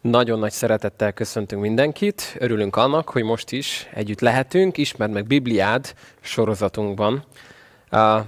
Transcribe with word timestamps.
Nagyon 0.00 0.38
nagy 0.38 0.52
szeretettel 0.52 1.12
köszöntünk 1.12 1.62
mindenkit. 1.62 2.36
Örülünk 2.38 2.76
annak, 2.76 3.08
hogy 3.10 3.22
most 3.22 3.52
is 3.52 3.88
együtt 3.94 4.20
lehetünk, 4.20 4.76
ismerd 4.76 5.12
meg 5.12 5.26
Bibliád 5.26 5.94
sorozatunkban. 6.20 7.24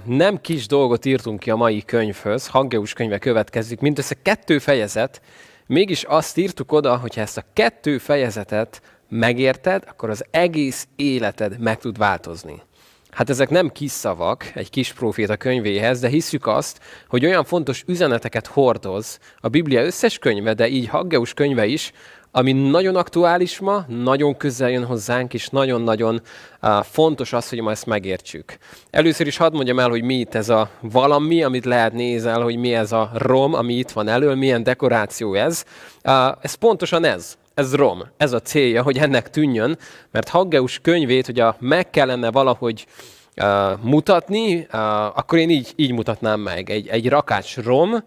Nem 0.03 0.41
kis 0.41 0.67
dolgot 0.67 1.05
írtunk 1.05 1.39
ki 1.39 1.49
a 1.49 1.55
mai 1.55 1.83
könyvhöz, 1.85 2.47
Haggeus 2.47 2.93
könyve 2.93 3.17
következik, 3.17 3.79
mindössze 3.79 4.15
kettő 4.21 4.59
fejezet, 4.59 5.21
mégis 5.65 6.03
azt 6.03 6.37
írtuk 6.37 6.71
oda, 6.71 6.97
hogy 6.97 7.15
ha 7.15 7.21
ezt 7.21 7.37
a 7.37 7.45
kettő 7.53 7.97
fejezetet 7.97 8.81
megérted, 9.09 9.83
akkor 9.87 10.09
az 10.09 10.25
egész 10.31 10.87
életed 10.95 11.59
meg 11.59 11.77
tud 11.77 11.97
változni. 11.97 12.61
Hát 13.11 13.29
ezek 13.29 13.49
nem 13.49 13.69
kis 13.69 13.91
szavak 13.91 14.51
egy 14.53 14.69
kis 14.69 14.93
proféta 14.93 15.37
könyvéhez, 15.37 15.99
de 15.99 16.07
hiszük 16.07 16.47
azt, 16.47 16.79
hogy 17.07 17.25
olyan 17.25 17.43
fontos 17.43 17.83
üzeneteket 17.87 18.47
hordoz 18.47 19.19
a 19.39 19.47
Biblia 19.47 19.83
összes 19.83 20.17
könyve, 20.17 20.53
de 20.53 20.67
így 20.67 20.87
Haggeus 20.87 21.33
könyve 21.33 21.65
is, 21.65 21.91
ami 22.31 22.51
nagyon 22.51 22.95
aktuális 22.95 23.59
ma, 23.59 23.85
nagyon 23.87 24.37
közel 24.37 24.69
jön 24.69 24.85
hozzánk, 24.85 25.33
és 25.33 25.47
nagyon-nagyon 25.47 26.21
uh, 26.61 26.83
fontos 26.83 27.33
az, 27.33 27.49
hogy 27.49 27.61
ma 27.61 27.71
ezt 27.71 27.85
megértsük. 27.85 28.57
Először 28.89 29.27
is 29.27 29.37
hadd 29.37 29.53
mondjam 29.53 29.79
el, 29.79 29.89
hogy 29.89 30.03
mi 30.03 30.15
itt 30.15 30.35
ez 30.35 30.49
a 30.49 30.69
valami, 30.79 31.43
amit 31.43 31.65
lehet 31.65 31.93
nézel, 31.93 32.41
hogy 32.41 32.57
mi 32.57 32.73
ez 32.73 32.91
a 32.91 33.11
rom, 33.13 33.53
ami 33.53 33.73
itt 33.73 33.91
van 33.91 34.07
elől, 34.07 34.35
milyen 34.35 34.63
dekoráció 34.63 35.33
ez. 35.33 35.63
Uh, 36.03 36.27
ez 36.41 36.53
pontosan 36.53 37.03
ez 37.03 37.37
ez 37.53 37.75
rom, 37.75 38.03
ez 38.17 38.33
a 38.33 38.39
célja, 38.39 38.83
hogy 38.83 38.97
ennek 38.97 39.29
tűnjön, 39.29 39.77
mert 40.11 40.29
Haggeus 40.29 40.79
könyvét, 40.79 41.25
hogy 41.25 41.39
a 41.39 41.55
meg 41.59 41.89
kellene 41.89 42.31
valahogy 42.31 42.85
uh, 43.41 43.79
mutatni, 43.81 44.55
uh, 44.55 44.67
akkor 45.17 45.37
én 45.37 45.49
így, 45.49 45.73
így 45.75 45.91
mutatnám 45.91 46.39
meg. 46.39 46.69
Egy, 46.69 46.87
egy 46.87 47.09
rakács 47.09 47.57
rom, 47.57 48.03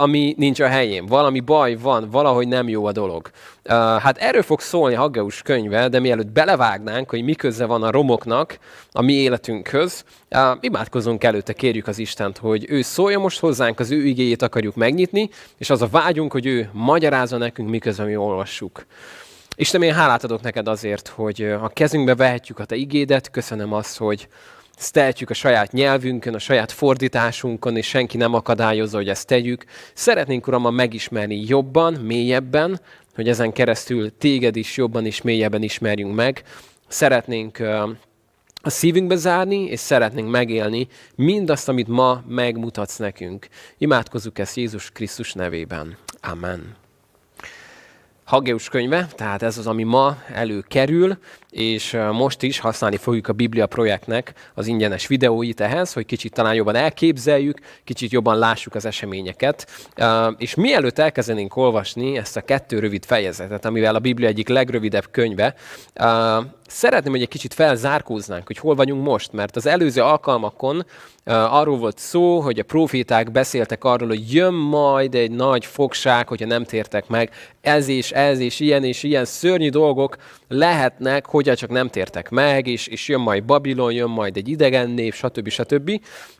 ami 0.00 0.34
nincs 0.36 0.60
a 0.60 0.66
helyén. 0.66 1.06
Valami 1.06 1.40
baj 1.40 1.74
van, 1.74 2.10
valahogy 2.10 2.48
nem 2.48 2.68
jó 2.68 2.86
a 2.86 2.92
dolog. 2.92 3.30
Uh, 3.64 3.72
hát 3.74 4.18
erről 4.18 4.42
fog 4.42 4.60
szólni 4.60 4.94
Haggeus 4.94 5.42
könyve, 5.42 5.88
de 5.88 6.00
mielőtt 6.00 6.26
belevágnánk, 6.26 7.10
hogy 7.10 7.22
mi 7.22 7.34
köze 7.34 7.64
van 7.64 7.82
a 7.82 7.90
romoknak 7.90 8.58
a 8.92 9.02
mi 9.02 9.12
életünkhöz, 9.12 10.04
uh, 10.30 10.40
imádkozunk 10.60 11.24
előtte, 11.24 11.52
kérjük 11.52 11.86
az 11.86 11.98
Istent, 11.98 12.38
hogy 12.38 12.64
ő 12.68 12.82
szólja 12.82 13.18
most 13.18 13.38
hozzánk, 13.38 13.80
az 13.80 13.90
ő 13.90 14.04
igéjét 14.04 14.42
akarjuk 14.42 14.74
megnyitni, 14.74 15.28
és 15.56 15.70
az 15.70 15.82
a 15.82 15.88
vágyunk, 15.88 16.32
hogy 16.32 16.46
ő 16.46 16.70
magyarázza 16.72 17.36
nekünk, 17.36 17.68
miközben 17.68 18.06
mi 18.06 18.16
olvassuk. 18.16 18.86
Isten, 19.56 19.82
én 19.82 19.94
hálát 19.94 20.24
adok 20.24 20.42
neked 20.42 20.68
azért, 20.68 21.08
hogy 21.08 21.42
a 21.42 21.68
kezünkbe 21.68 22.14
vehetjük 22.14 22.58
a 22.58 22.64
te 22.64 22.76
igédet, 22.76 23.30
köszönöm 23.30 23.72
azt, 23.72 23.96
hogy 23.96 24.28
ezt 24.78 25.30
a 25.30 25.34
saját 25.34 25.72
nyelvünkön, 25.72 26.34
a 26.34 26.38
saját 26.38 26.72
fordításunkon, 26.72 27.76
és 27.76 27.86
senki 27.86 28.16
nem 28.16 28.34
akadályozza, 28.34 28.96
hogy 28.96 29.08
ezt 29.08 29.26
tegyük. 29.26 29.64
Szeretnénk, 29.94 30.46
Uram, 30.46 30.74
megismerni 30.74 31.44
jobban, 31.46 31.94
mélyebben, 31.94 32.80
hogy 33.14 33.28
ezen 33.28 33.52
keresztül 33.52 34.18
téged 34.18 34.56
is 34.56 34.76
jobban 34.76 35.06
és 35.06 35.22
mélyebben 35.22 35.62
ismerjünk 35.62 36.14
meg. 36.14 36.42
Szeretnénk 36.88 37.58
a 38.62 38.70
szívünkbe 38.70 39.16
zárni, 39.16 39.64
és 39.64 39.80
szeretnénk 39.80 40.30
megélni 40.30 40.88
mindazt, 41.14 41.68
amit 41.68 41.88
ma 41.88 42.22
megmutatsz 42.28 42.96
nekünk. 42.96 43.48
Imádkozzuk 43.78 44.38
ezt 44.38 44.56
Jézus 44.56 44.90
Krisztus 44.90 45.32
nevében. 45.32 45.96
Amen. 46.20 46.87
Hageus 48.28 48.68
könyve, 48.68 49.06
tehát 49.14 49.42
ez 49.42 49.58
az, 49.58 49.66
ami 49.66 49.82
ma 49.82 50.16
előkerül, 50.32 51.18
és 51.50 51.96
most 52.12 52.42
is 52.42 52.58
használni 52.58 52.96
fogjuk 52.96 53.28
a 53.28 53.32
Biblia 53.32 53.66
projektnek 53.66 54.32
az 54.54 54.66
ingyenes 54.66 55.06
videóit 55.06 55.60
ehhez, 55.60 55.92
hogy 55.92 56.06
kicsit 56.06 56.32
talán 56.32 56.54
jobban 56.54 56.74
elképzeljük, 56.74 57.58
kicsit 57.84 58.10
jobban 58.10 58.38
lássuk 58.38 58.74
az 58.74 58.84
eseményeket. 58.84 59.66
És 60.38 60.54
mielőtt 60.54 60.98
elkezdenénk 60.98 61.56
olvasni 61.56 62.16
ezt 62.16 62.36
a 62.36 62.40
kettő 62.40 62.78
rövid 62.78 63.04
fejezetet, 63.04 63.64
amivel 63.64 63.94
a 63.94 63.98
Biblia 63.98 64.28
egyik 64.28 64.48
legrövidebb 64.48 65.10
könyve, 65.10 65.54
szeretném, 66.68 67.12
hogy 67.12 67.22
egy 67.22 67.28
kicsit 67.28 67.54
felzárkóznánk, 67.54 68.46
hogy 68.46 68.58
hol 68.58 68.74
vagyunk 68.74 69.04
most, 69.04 69.32
mert 69.32 69.56
az 69.56 69.66
előző 69.66 70.02
alkalmakon 70.02 70.84
arról 71.24 71.78
volt 71.78 71.98
szó, 71.98 72.40
hogy 72.40 72.58
a 72.58 72.62
proféták 72.62 73.30
beszéltek 73.30 73.84
arról, 73.84 74.08
hogy 74.08 74.32
jön 74.34 74.54
majd 74.54 75.14
egy 75.14 75.30
nagy 75.30 75.64
fogság, 75.64 76.28
hogyha 76.28 76.46
nem 76.46 76.64
tértek 76.64 77.08
meg, 77.08 77.30
ez 77.60 77.88
és 77.88 78.10
ez 78.10 78.38
és 78.38 78.60
ilyen 78.60 78.84
és 78.84 79.02
ilyen 79.02 79.24
szörnyű 79.24 79.68
dolgok 79.68 80.16
lehetnek, 80.48 81.26
hogyha 81.26 81.56
csak 81.56 81.70
nem 81.70 81.88
tértek 81.88 82.30
meg, 82.30 82.66
és, 82.66 82.86
és 82.86 83.08
jön 83.08 83.20
majd 83.20 83.44
Babilon, 83.44 83.92
jön 83.92 84.08
majd 84.08 84.36
egy 84.36 84.48
idegen 84.48 84.90
név, 84.90 85.14
stb. 85.14 85.48
stb. 85.48 85.90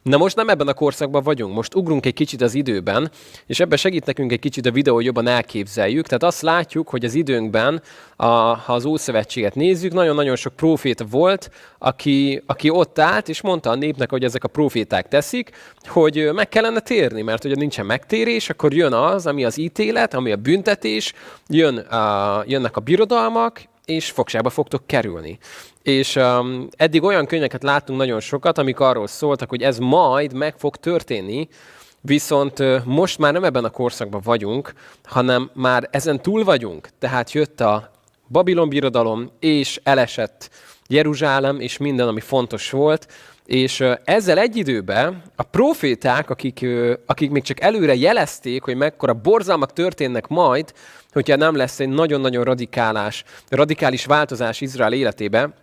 Na 0.02 0.16
most 0.16 0.36
nem 0.36 0.48
ebben 0.48 0.68
a 0.68 0.74
korszakban 0.74 1.22
vagyunk, 1.22 1.54
most 1.54 1.74
ugrunk 1.74 2.06
egy 2.06 2.14
kicsit 2.14 2.40
az 2.42 2.54
időben, 2.54 3.10
és 3.46 3.60
ebben 3.60 3.78
segít 3.78 4.06
nekünk 4.06 4.32
egy 4.32 4.38
kicsit 4.38 4.66
a 4.66 4.70
videó, 4.70 4.94
hogy 4.94 5.04
jobban 5.04 5.26
elképzeljük. 5.26 6.06
Tehát 6.06 6.22
azt 6.22 6.42
látjuk, 6.42 6.88
hogy 6.88 7.04
az 7.04 7.14
időnkben, 7.14 7.82
a, 8.16 8.26
ha 8.26 8.72
az 8.72 8.84
Ószövetséget 8.84 9.54
nézzük, 9.54 9.92
nagyon-nagyon 10.18 10.36
sok 10.36 10.56
profét 10.56 11.04
volt, 11.10 11.50
aki, 11.78 12.42
aki 12.46 12.70
ott 12.70 12.98
állt, 12.98 13.28
és 13.28 13.40
mondta 13.40 13.70
a 13.70 13.74
népnek, 13.74 14.10
hogy 14.10 14.24
ezek 14.24 14.44
a 14.44 14.48
proféták 14.48 15.08
teszik, 15.08 15.50
hogy 15.86 16.30
meg 16.32 16.48
kellene 16.48 16.80
térni, 16.80 17.22
mert 17.22 17.42
hogyha 17.42 17.58
nincsen 17.58 17.86
megtérés, 17.86 18.50
akkor 18.50 18.74
jön 18.74 18.92
az, 18.92 19.26
ami 19.26 19.44
az 19.44 19.58
ítélet, 19.58 20.14
ami 20.14 20.32
a 20.32 20.36
büntetés, 20.36 21.12
jön 21.48 21.76
a, 21.76 22.42
jönnek 22.46 22.76
a 22.76 22.80
birodalmak, 22.80 23.62
és 23.84 24.10
fogságba 24.10 24.50
fogtok 24.50 24.86
kerülni. 24.86 25.38
És 25.82 26.16
um, 26.16 26.68
eddig 26.76 27.02
olyan 27.02 27.26
könyveket 27.26 27.62
láttunk 27.62 27.98
nagyon 27.98 28.20
sokat, 28.20 28.58
amik 28.58 28.80
arról 28.80 29.06
szóltak, 29.06 29.48
hogy 29.48 29.62
ez 29.62 29.78
majd 29.78 30.32
meg 30.32 30.54
fog 30.58 30.76
történni, 30.76 31.48
viszont 32.00 32.84
most 32.84 33.18
már 33.18 33.32
nem 33.32 33.44
ebben 33.44 33.64
a 33.64 33.70
korszakban 33.70 34.20
vagyunk, 34.24 34.72
hanem 35.04 35.50
már 35.54 35.88
ezen 35.90 36.22
túl 36.22 36.44
vagyunk. 36.44 36.88
Tehát 36.98 37.32
jött 37.32 37.60
a 37.60 37.90
Babilon 38.28 38.68
birodalom, 38.68 39.30
és 39.40 39.80
elesett 39.82 40.50
Jeruzsálem, 40.88 41.60
és 41.60 41.76
minden, 41.76 42.08
ami 42.08 42.20
fontos 42.20 42.70
volt, 42.70 43.06
és 43.46 43.84
ezzel 44.04 44.38
egy 44.38 44.56
időben 44.56 45.22
a 45.36 45.42
proféták, 45.42 46.30
akik, 46.30 46.66
akik 47.06 47.30
még 47.30 47.42
csak 47.42 47.60
előre 47.60 47.94
jelezték, 47.94 48.62
hogy 48.62 48.76
mekkora 48.76 49.14
borzalmak 49.14 49.72
történnek 49.72 50.26
majd, 50.26 50.72
hogyha 51.12 51.36
nem 51.36 51.56
lesz 51.56 51.80
egy 51.80 51.88
nagyon-nagyon 51.88 52.44
radikálás, 52.44 53.24
radikális 53.48 54.04
változás 54.04 54.60
Izrael 54.60 54.92
életébe, 54.92 55.54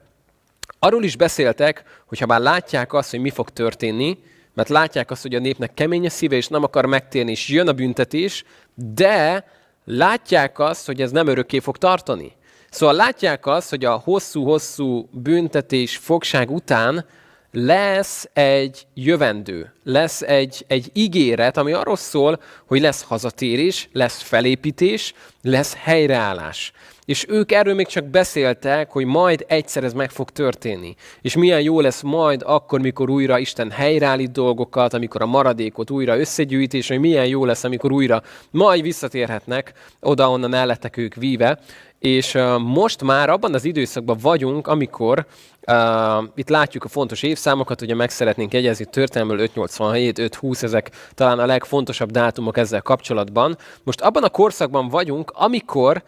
arról 0.80 1.03
is 1.03 1.16
beszéltek, 1.16 1.84
hogy 2.06 2.20
ha 2.20 2.26
már 2.26 2.40
látják 2.40 2.94
azt, 2.94 3.12
hogy 3.12 3.20
mi 3.20 3.30
fog 3.30 3.50
történni, 3.50 4.18
mert 4.53 4.70
látják 4.70 5.12
azt, 5.12 5.22
hogy 5.22 5.36
a 5.36 5.40
népnek 5.40 5.74
kemény 5.74 6.06
a 6.06 6.09
szíve, 6.09 6.36
és 6.36 6.47
nem 6.47 6.64
akar 6.64 6.86
megtérni, 6.86 7.32
és 7.32 7.47
jön 7.47 7.68
a 7.68 7.74
büntetés, 7.74 8.44
de 8.76 9.46
látják 9.86 10.59
azt, 10.59 10.86
hogy 10.86 11.02
ez 11.02 11.12
nem 11.12 11.28
örökké 11.28 11.59
fog 11.59 11.78
tartani. 11.78 12.32
Szóval 12.75 12.96
látják 12.96 13.46
azt, 13.46 13.69
hogy 13.69 13.86
a 13.86 14.02
hosszú-hosszú 14.03 15.09
büntetés, 15.12 15.97
fogság 15.97 16.52
után 16.52 17.06
lesz 17.52 18.30
egy 18.34 18.88
jövendő, 18.94 19.74
lesz 19.84 20.22
egy, 20.22 20.66
egy 20.68 20.90
ígéret, 20.94 21.58
ami 21.58 21.72
arról 21.72 21.96
szól, 21.96 22.40
hogy 22.66 22.81
lesz 22.81 23.03
hazatérés, 23.03 23.90
lesz 23.91 24.22
felépítés, 24.22 25.14
lesz 25.41 25.75
helyreállás. 25.78 26.72
És 27.05 27.25
ők 27.27 27.51
erről 27.51 27.73
még 27.73 27.88
csak 27.88 28.05
beszéltek, 28.05 28.91
hogy 28.91 29.05
majd 29.05 29.45
egyszer 29.47 29.83
ez 29.83 29.93
meg 29.93 30.09
fog 30.09 30.29
történni. 30.29 30.95
És 31.21 31.35
milyen 31.35 31.61
jó 31.61 31.79
lesz 31.79 32.01
majd 32.01 32.41
akkor, 32.45 32.81
mikor 32.81 33.09
újra 33.09 33.39
Isten 33.39 33.71
helyreállít 33.71 34.31
dolgokat, 34.31 34.93
amikor 34.93 35.21
a 35.21 35.25
maradékot 35.25 35.89
újra 35.89 36.19
összegyűjt, 36.19 36.73
és 36.73 36.88
hogy 36.88 36.99
milyen 36.99 37.27
jó 37.27 37.45
lesz, 37.45 37.63
amikor 37.63 37.91
újra 37.91 38.23
majd 38.51 38.81
visszatérhetnek 38.81 39.73
oda, 39.99 40.29
onnan 40.29 40.53
el 40.53 40.66
lettek 40.66 40.97
ők 40.97 41.16
víve. 41.16 41.59
És 41.99 42.33
uh, 42.33 42.59
most 42.59 43.03
már 43.03 43.29
abban 43.29 43.53
az 43.53 43.66
időszakban 43.66 44.17
vagyunk, 44.22 44.67
amikor 44.67 45.25
Uh, 45.72 46.23
itt 46.35 46.49
látjuk 46.49 46.83
a 46.83 46.87
fontos 46.87 47.23
évszámokat, 47.23 47.81
ugye 47.81 47.95
meg 47.95 48.09
szeretnénk 48.09 48.53
jegyezni 48.53 48.85
történelmől 48.85 49.39
587, 49.39 50.19
520, 50.19 50.63
ezek 50.63 50.91
talán 51.13 51.39
a 51.39 51.45
legfontosabb 51.45 52.11
dátumok 52.11 52.57
ezzel 52.57 52.81
kapcsolatban. 52.81 53.57
Most 53.83 54.01
abban 54.01 54.23
a 54.23 54.29
korszakban 54.29 54.89
vagyunk, 54.89 55.31
amikor 55.35 56.03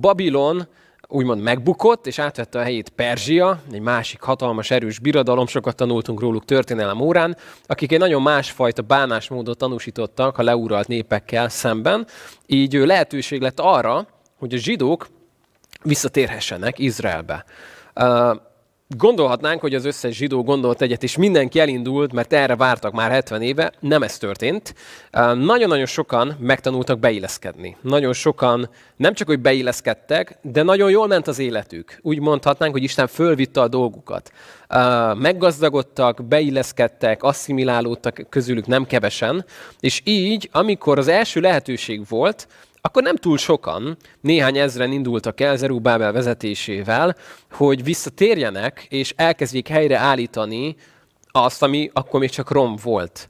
Babilon 0.00 0.68
úgymond 1.08 1.42
megbukott, 1.42 2.06
és 2.06 2.18
átvette 2.18 2.58
a 2.58 2.62
helyét 2.62 2.88
Perzsia, 2.88 3.60
egy 3.72 3.80
másik 3.80 4.20
hatalmas, 4.20 4.70
erős 4.70 4.98
birodalom, 4.98 5.46
sokat 5.46 5.76
tanultunk 5.76 6.20
róluk 6.20 6.44
történelem 6.44 7.00
órán, 7.00 7.36
akik 7.66 7.92
egy 7.92 7.98
nagyon 7.98 8.22
másfajta 8.22 8.82
bánásmódot 8.82 9.58
tanúsítottak 9.58 10.38
a 10.38 10.42
leuralt 10.42 10.88
népekkel 10.88 11.48
szemben, 11.48 12.06
így 12.46 12.72
lehetőség 12.72 13.40
lett 13.40 13.60
arra, 13.60 14.06
hogy 14.38 14.54
a 14.54 14.56
zsidók 14.56 15.08
visszatérhessenek 15.82 16.78
Izraelbe. 16.78 17.44
Gondolhatnánk, 18.96 19.60
hogy 19.60 19.74
az 19.74 19.84
összes 19.84 20.16
zsidó 20.16 20.42
gondolt 20.42 20.82
egyet, 20.82 21.02
és 21.02 21.16
mindenki 21.16 21.60
elindult, 21.60 22.12
mert 22.12 22.32
erre 22.32 22.56
vártak 22.56 22.92
már 22.92 23.10
70 23.10 23.42
éve. 23.42 23.72
Nem 23.80 24.02
ez 24.02 24.18
történt. 24.18 24.74
Nagyon-nagyon 25.34 25.86
sokan 25.86 26.36
megtanultak 26.40 26.98
beilleszkedni. 26.98 27.76
Nagyon 27.80 28.12
sokan 28.12 28.70
nem 28.96 29.14
csak, 29.14 29.26
hogy 29.26 29.40
beilleszkedtek, 29.40 30.38
de 30.42 30.62
nagyon 30.62 30.90
jól 30.90 31.06
ment 31.06 31.26
az 31.26 31.38
életük. 31.38 31.98
Úgy 32.02 32.20
mondhatnánk, 32.20 32.72
hogy 32.72 32.82
Isten 32.82 33.06
fölvitte 33.06 33.60
a 33.60 33.68
dolgukat. 33.68 34.32
Meggazdagodtak, 35.14 36.24
beilleszkedtek, 36.24 37.22
asszimilálódtak 37.22 38.26
közülük 38.28 38.66
nem 38.66 38.86
kevesen, 38.86 39.44
és 39.80 40.00
így, 40.04 40.48
amikor 40.52 40.98
az 40.98 41.08
első 41.08 41.40
lehetőség 41.40 42.08
volt, 42.08 42.48
akkor 42.80 43.02
nem 43.02 43.16
túl 43.16 43.38
sokan, 43.38 43.96
néhány 44.20 44.58
ezren 44.58 44.92
indultak 44.92 45.40
el 45.40 45.56
Zerubábel 45.56 46.12
vezetésével, 46.12 47.16
hogy 47.52 47.84
visszatérjenek 47.84 48.86
és 48.88 49.12
elkezdjék 49.16 49.68
helyre 49.68 49.96
állítani 49.98 50.76
azt, 51.30 51.62
ami 51.62 51.90
akkor 51.92 52.20
még 52.20 52.30
csak 52.30 52.50
rom 52.50 52.76
volt. 52.82 53.28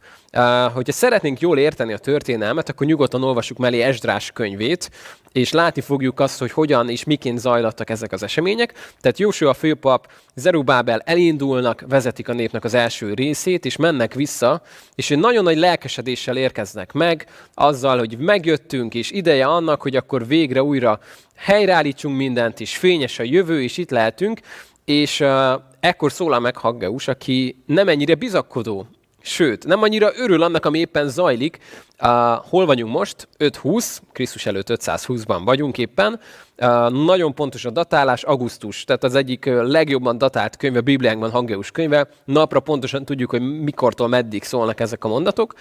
Hogyha 0.72 0.92
szeretnénk 0.92 1.40
jól 1.40 1.58
érteni 1.58 1.92
a 1.92 1.98
történelmet, 1.98 2.69
akkor 2.69 2.86
nyugodtan 2.86 3.22
olvassuk 3.22 3.58
mellé 3.58 3.80
Esdrás 3.80 4.30
könyvét, 4.30 4.90
és 5.32 5.52
látni 5.52 5.80
fogjuk 5.80 6.20
azt, 6.20 6.38
hogy 6.38 6.52
hogyan 6.52 6.88
és 6.88 7.04
miként 7.04 7.38
zajlattak 7.38 7.90
ezek 7.90 8.12
az 8.12 8.22
események. 8.22 8.72
Tehát 9.00 9.19
Jósua 9.19 9.54
főpap, 9.54 10.10
Zerubábel 10.34 11.00
elindulnak, 11.04 11.84
vezetik 11.88 12.28
a 12.28 12.32
népnek 12.32 12.64
az 12.64 12.75
első 12.75 13.14
részét, 13.14 13.64
és 13.64 13.76
mennek 13.76 14.14
vissza, 14.14 14.62
és 14.94 15.10
egy 15.10 15.19
nagyon 15.19 15.44
nagy 15.44 15.56
lelkesedéssel 15.56 16.36
érkeznek 16.36 16.92
meg, 16.92 17.26
azzal, 17.54 17.98
hogy 17.98 18.19
megjöttünk, 18.19 18.94
és 18.94 19.10
ideje 19.10 19.46
annak, 19.46 19.82
hogy 19.82 19.96
akkor 19.96 20.26
végre 20.26 20.62
újra 20.62 21.00
helyreállítsunk 21.36 22.16
mindent, 22.16 22.60
és 22.60 22.76
fényes 22.76 23.19
a 23.19 23.22
jövő, 23.22 23.62
és 23.62 23.76
itt 23.76 23.90
lehetünk, 23.90 24.40
és 24.84 25.20
uh, 25.20 25.52
ekkor 25.80 26.12
szólal 26.12 26.40
meg 26.40 26.56
Haggeus, 26.56 27.08
aki 27.08 27.62
nem 27.66 27.88
ennyire 27.88 28.14
bizakodó 28.14 28.86
Sőt, 29.28 29.66
nem 29.66 29.82
annyira 29.82 30.10
örül 30.16 30.42
annak, 30.42 30.64
ami 30.66 30.78
éppen 30.78 31.08
zajlik. 31.08 31.58
Uh, 32.02 32.08
hol 32.48 32.66
vagyunk 32.66 32.92
most? 32.92 33.28
520, 33.36 34.02
Krisztus 34.12 34.46
előtt 34.46 34.66
520-ban 34.70 35.40
vagyunk 35.44 35.78
éppen. 35.78 36.20
Uh, 36.58 36.90
nagyon 36.90 37.34
pontos 37.34 37.64
a 37.64 37.70
datálás, 37.70 38.22
augusztus, 38.22 38.84
tehát 38.84 39.04
az 39.04 39.14
egyik 39.14 39.44
legjobban 39.44 40.19
datált 40.19 40.56
könyv 40.56 40.76
a 40.76 40.80
Bibliánkban, 40.80 41.30
Hangeusz 41.30 41.70
könyve. 41.70 42.08
Napra 42.25 42.60
pontosan 42.60 43.04
tudjuk, 43.04 43.30
hogy 43.30 43.60
mikortól 43.60 44.08
meddig 44.08 44.42
szólnak 44.42 44.80
ezek 44.80 45.04
a 45.04 45.08
mondatok. 45.08 45.54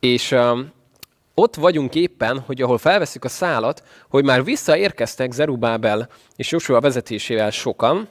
És 0.00 0.30
uh, 0.30 0.58
ott 1.34 1.56
vagyunk 1.56 1.94
éppen, 1.94 2.38
hogy 2.46 2.62
ahol 2.62 2.78
felveszük 2.78 3.24
a 3.24 3.28
szálat, 3.28 3.82
hogy 4.08 4.24
már 4.24 4.44
visszaérkeztek 4.44 5.32
Zerubábel 5.32 6.08
és 6.36 6.50
Joshua 6.50 6.80
vezetésével 6.80 7.50
sokan, 7.50 8.08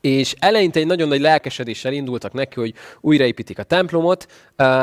és 0.00 0.34
eleinte 0.38 0.80
egy 0.80 0.86
nagyon 0.86 1.08
nagy 1.08 1.20
lelkesedéssel 1.20 1.92
indultak 1.92 2.32
neki, 2.32 2.60
hogy 2.60 2.74
újraépítik 3.00 3.58
a 3.58 3.62
templomot. 3.62 4.26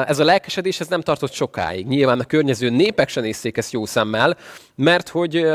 Ez 0.05 0.19
a 0.19 0.23
lelkesedés 0.23 0.79
ez 0.79 0.87
nem 0.87 1.01
tartott 1.01 1.31
sokáig. 1.31 1.87
Nyilván 1.87 2.19
a 2.19 2.23
környező 2.23 2.69
népek 2.69 3.09
sem 3.09 3.23
nézték 3.23 3.57
ezt 3.57 3.71
jó 3.71 3.85
szemmel, 3.85 4.37
mert 4.75 5.09
hogy 5.09 5.45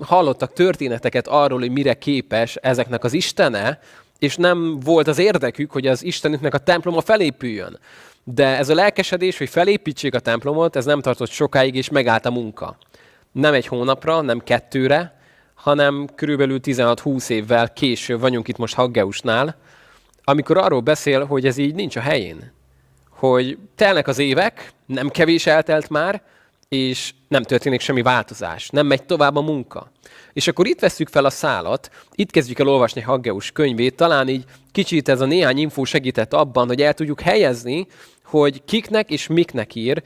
hallottak 0.00 0.52
történeteket 0.52 1.26
arról, 1.28 1.58
hogy 1.58 1.70
mire 1.70 1.94
képes 1.94 2.56
ezeknek 2.56 3.04
az 3.04 3.12
istene, 3.12 3.80
és 4.18 4.36
nem 4.36 4.80
volt 4.80 5.08
az 5.08 5.18
érdekük, 5.18 5.70
hogy 5.70 5.86
az 5.86 6.04
Istenüknek 6.04 6.54
a 6.54 6.58
temploma 6.58 7.00
felépüljön. 7.00 7.78
De 8.24 8.46
ez 8.46 8.68
a 8.68 8.74
lelkesedés, 8.74 9.38
hogy 9.38 9.48
felépítsék 9.48 10.14
a 10.14 10.18
templomot, 10.18 10.76
ez 10.76 10.84
nem 10.84 11.00
tartott 11.00 11.30
sokáig, 11.30 11.74
és 11.74 11.88
megállt 11.88 12.26
a 12.26 12.30
munka. 12.30 12.76
Nem 13.32 13.54
egy 13.54 13.66
hónapra, 13.66 14.20
nem 14.20 14.38
kettőre, 14.38 15.17
hanem 15.58 16.08
körülbelül 16.14 16.60
16-20 16.62 17.28
évvel 17.28 17.72
később 17.72 18.20
vagyunk 18.20 18.48
itt 18.48 18.56
most 18.56 18.74
Haggeusnál, 18.74 19.56
amikor 20.24 20.56
arról 20.56 20.80
beszél, 20.80 21.24
hogy 21.24 21.46
ez 21.46 21.56
így 21.56 21.74
nincs 21.74 21.96
a 21.96 22.00
helyén. 22.00 22.52
Hogy 23.10 23.58
telnek 23.74 24.08
az 24.08 24.18
évek, 24.18 24.72
nem 24.86 25.08
kevés 25.08 25.46
eltelt 25.46 25.88
már, 25.88 26.22
és 26.68 27.14
nem 27.28 27.42
történik 27.42 27.80
semmi 27.80 28.02
változás, 28.02 28.68
nem 28.68 28.86
megy 28.86 29.02
tovább 29.02 29.36
a 29.36 29.40
munka. 29.40 29.90
És 30.32 30.48
akkor 30.48 30.66
itt 30.66 30.80
veszük 30.80 31.08
fel 31.08 31.24
a 31.24 31.30
szálat, 31.30 31.90
itt 32.14 32.30
kezdjük 32.30 32.58
el 32.58 32.68
olvasni 32.68 33.00
Haggeus 33.00 33.50
könyvét, 33.50 33.96
talán 33.96 34.28
így 34.28 34.44
kicsit 34.72 35.08
ez 35.08 35.20
a 35.20 35.26
néhány 35.26 35.58
infó 35.58 35.84
segített 35.84 36.34
abban, 36.34 36.66
hogy 36.66 36.82
el 36.82 36.94
tudjuk 36.94 37.20
helyezni, 37.20 37.86
hogy 38.28 38.62
kiknek 38.64 39.10
és 39.10 39.26
miknek 39.26 39.74
ír. 39.74 40.02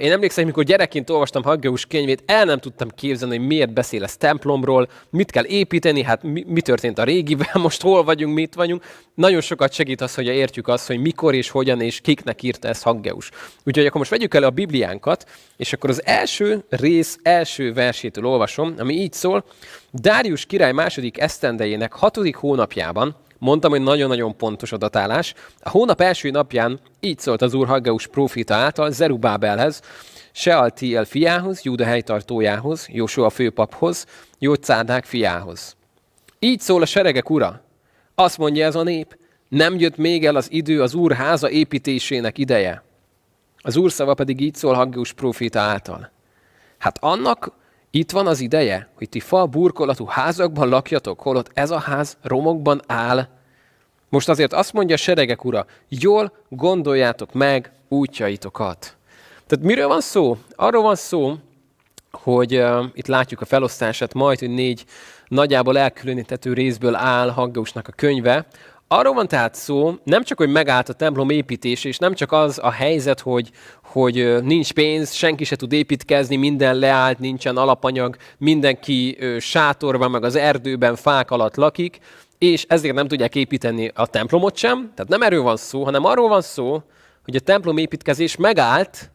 Én 0.00 0.12
emlékszem, 0.12 0.44
amikor 0.44 0.64
gyerekként 0.64 1.10
olvastam 1.10 1.42
Haggeus 1.42 1.86
könyvét, 1.86 2.22
el 2.26 2.44
nem 2.44 2.58
tudtam 2.58 2.88
képzelni, 2.88 3.36
hogy 3.36 3.46
miért 3.46 3.72
beszél 3.72 4.02
ez 4.02 4.16
templomról, 4.16 4.88
mit 5.10 5.30
kell 5.30 5.44
építeni, 5.44 6.02
hát 6.02 6.22
mi, 6.22 6.44
mi 6.46 6.60
történt 6.60 6.98
a 6.98 7.04
régivel, 7.04 7.60
most 7.62 7.82
hol 7.82 8.04
vagyunk, 8.04 8.34
mit 8.34 8.54
vagyunk. 8.54 8.84
Nagyon 9.14 9.40
sokat 9.40 9.72
segít 9.72 10.00
az, 10.00 10.14
hogy 10.14 10.26
értjük 10.26 10.68
azt, 10.68 10.86
hogy 10.86 10.98
mikor 10.98 11.34
és 11.34 11.50
hogyan 11.50 11.80
és 11.80 12.00
kiknek 12.00 12.42
írta 12.42 12.68
ez 12.68 12.82
Haggeus. 12.82 13.30
Úgyhogy 13.64 13.86
akkor 13.86 13.98
most 13.98 14.10
vegyük 14.10 14.34
el 14.34 14.42
a 14.42 14.50
Bibliánkat, 14.50 15.30
és 15.56 15.72
akkor 15.72 15.90
az 15.90 16.04
első 16.04 16.43
rész 16.68 17.18
első 17.22 17.72
versétől 17.72 18.26
olvasom, 18.26 18.74
ami 18.78 18.94
így 18.94 19.12
szól. 19.12 19.44
Dárius 19.90 20.46
király 20.46 20.72
második 20.72 21.20
esztendejének 21.20 21.92
hatodik 21.92 22.36
hónapjában, 22.36 23.16
Mondtam, 23.38 23.70
hogy 23.70 23.82
nagyon-nagyon 23.82 24.36
pontos 24.36 24.72
a 24.72 24.76
datálás. 24.76 25.34
A 25.60 25.70
hónap 25.70 26.00
első 26.00 26.30
napján 26.30 26.80
így 27.00 27.18
szólt 27.18 27.42
az 27.42 27.54
úr 27.54 27.66
Haggeus 27.66 28.06
prófita 28.06 28.54
által 28.54 28.90
Zerubábelhez, 28.90 29.80
Sealtiel 30.32 31.04
fiához, 31.04 31.62
Júda 31.62 31.84
helytartójához, 31.84 32.88
Jósua 32.90 33.30
főpaphoz, 33.30 34.06
Jócádák 34.38 35.04
fiához. 35.04 35.76
Így 36.38 36.60
szól 36.60 36.82
a 36.82 36.86
seregek 36.86 37.30
ura. 37.30 37.60
Azt 38.14 38.38
mondja 38.38 38.66
ez 38.66 38.74
a 38.74 38.82
nép, 38.82 39.18
nem 39.48 39.78
jött 39.78 39.96
még 39.96 40.26
el 40.26 40.36
az 40.36 40.52
idő 40.52 40.82
az 40.82 40.94
úr 40.94 41.12
háza 41.12 41.50
építésének 41.50 42.38
ideje. 42.38 42.82
Az 43.58 43.76
úr 43.76 43.92
szava 43.92 44.14
pedig 44.14 44.40
így 44.40 44.54
szól 44.54 44.74
Haggeus 44.74 45.12
prófita 45.12 45.60
által. 45.60 46.10
Hát 46.78 46.98
annak 47.00 47.52
itt 47.90 48.10
van 48.10 48.26
az 48.26 48.40
ideje, 48.40 48.88
hogy 48.94 49.08
ti 49.08 49.20
fa 49.20 49.46
burkolatú 49.46 50.06
házakban 50.06 50.68
lakjatok, 50.68 51.20
holott 51.20 51.50
ez 51.54 51.70
a 51.70 51.78
ház 51.78 52.16
romokban 52.22 52.80
áll. 52.86 53.28
Most 54.08 54.28
azért 54.28 54.52
azt 54.52 54.72
mondja 54.72 54.94
a 54.94 54.98
seregek 54.98 55.44
ura, 55.44 55.66
jól 55.88 56.32
gondoljátok 56.48 57.32
meg 57.32 57.72
útjaitokat. 57.88 58.96
Tehát 59.46 59.64
miről 59.64 59.88
van 59.88 60.00
szó? 60.00 60.36
Arról 60.54 60.82
van 60.82 60.94
szó, 60.94 61.34
hogy 62.10 62.56
uh, 62.56 62.84
itt 62.92 63.06
látjuk 63.06 63.40
a 63.40 63.44
felosztását 63.44 64.14
majd, 64.14 64.38
hogy 64.38 64.50
négy 64.50 64.84
nagyjából 65.28 65.78
elkülönítető 65.78 66.52
részből 66.52 66.94
áll 66.94 67.30
Haggeusnak 67.30 67.88
a 67.88 67.92
könyve, 67.92 68.46
Arról 68.96 69.14
van 69.14 69.28
tehát 69.28 69.54
szó, 69.54 69.94
nem 70.04 70.22
csak, 70.22 70.38
hogy 70.38 70.48
megállt 70.48 70.88
a 70.88 70.92
templom 70.92 71.30
építés, 71.30 71.84
és 71.84 71.98
nem 71.98 72.14
csak 72.14 72.32
az 72.32 72.58
a 72.62 72.70
helyzet, 72.70 73.20
hogy, 73.20 73.50
hogy 73.82 74.42
nincs 74.42 74.72
pénz, 74.72 75.12
senki 75.12 75.44
se 75.44 75.56
tud 75.56 75.72
építkezni, 75.72 76.36
minden 76.36 76.76
leállt, 76.76 77.18
nincsen 77.18 77.56
alapanyag, 77.56 78.16
mindenki 78.38 79.18
sátorban, 79.38 80.10
meg 80.10 80.24
az 80.24 80.36
erdőben, 80.36 80.96
fák 80.96 81.30
alatt 81.30 81.56
lakik, 81.56 81.98
és 82.38 82.64
ezért 82.68 82.94
nem 82.94 83.08
tudják 83.08 83.34
építeni 83.34 83.90
a 83.94 84.06
templomot 84.06 84.56
sem. 84.56 84.92
Tehát 84.94 85.10
nem 85.10 85.22
erről 85.22 85.42
van 85.42 85.56
szó, 85.56 85.84
hanem 85.84 86.04
arról 86.04 86.28
van 86.28 86.42
szó, 86.42 86.82
hogy 87.24 87.36
a 87.36 87.40
templom 87.40 87.76
építkezés 87.76 88.36
megállt, 88.36 89.10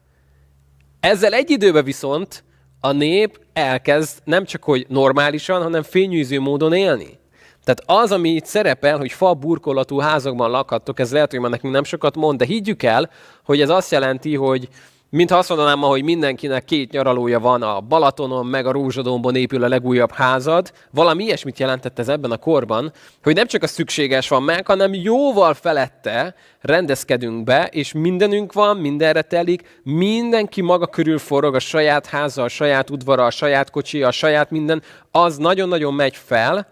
ezzel 1.00 1.32
egy 1.32 1.50
időben 1.50 1.84
viszont 1.84 2.44
a 2.80 2.92
nép 2.92 3.40
elkezd 3.52 4.18
nem 4.24 4.44
csak 4.44 4.62
hogy 4.62 4.86
normálisan, 4.88 5.62
hanem 5.62 5.82
fényűző 5.82 6.40
módon 6.40 6.72
élni. 6.72 7.19
Tehát 7.64 8.02
az, 8.04 8.12
ami 8.12 8.30
itt 8.30 8.44
szerepel, 8.44 8.98
hogy 8.98 9.12
fa 9.12 9.34
burkolatú 9.34 9.98
házakban 9.98 10.50
lakhattok, 10.50 11.00
ez 11.00 11.12
lehet, 11.12 11.30
hogy 11.30 11.40
már 11.40 11.50
nekünk 11.50 11.72
nem 11.72 11.84
sokat 11.84 12.16
mond, 12.16 12.38
de 12.38 12.44
higgyük 12.44 12.82
el, 12.82 13.10
hogy 13.44 13.60
ez 13.60 13.68
azt 13.68 13.90
jelenti, 13.90 14.36
hogy 14.36 14.68
mintha 15.10 15.38
azt 15.38 15.48
mondanám 15.48 15.78
ma, 15.78 15.86
hogy 15.86 16.02
mindenkinek 16.02 16.64
két 16.64 16.90
nyaralója 16.90 17.40
van 17.40 17.62
a 17.62 17.80
Balatonon, 17.80 18.46
meg 18.46 18.66
a 18.66 18.72
Rózsadomban 18.72 19.36
épül 19.36 19.64
a 19.64 19.68
legújabb 19.68 20.12
házad. 20.12 20.72
Valami 20.90 21.24
ilyesmit 21.24 21.58
jelentett 21.58 21.98
ez 21.98 22.08
ebben 22.08 22.30
a 22.30 22.36
korban, 22.36 22.92
hogy 23.22 23.34
nem 23.34 23.46
csak 23.46 23.62
a 23.62 23.66
szükséges 23.66 24.28
van 24.28 24.42
meg, 24.42 24.66
hanem 24.66 24.94
jóval 24.94 25.54
felette 25.54 26.34
rendezkedünk 26.60 27.44
be, 27.44 27.68
és 27.72 27.92
mindenünk 27.92 28.52
van, 28.52 28.76
mindenre 28.76 29.22
telik, 29.22 29.80
mindenki 29.82 30.60
maga 30.60 30.86
körül 30.86 31.18
forog 31.18 31.54
a 31.54 31.58
saját 31.58 32.06
háza, 32.06 32.42
a 32.42 32.48
saját 32.48 32.90
udvara, 32.90 33.24
a 33.24 33.30
saját 33.30 33.70
kocsi, 33.70 34.02
a 34.02 34.10
saját 34.10 34.50
minden, 34.50 34.82
az 35.10 35.36
nagyon-nagyon 35.36 35.94
megy 35.94 36.16
fel, 36.16 36.66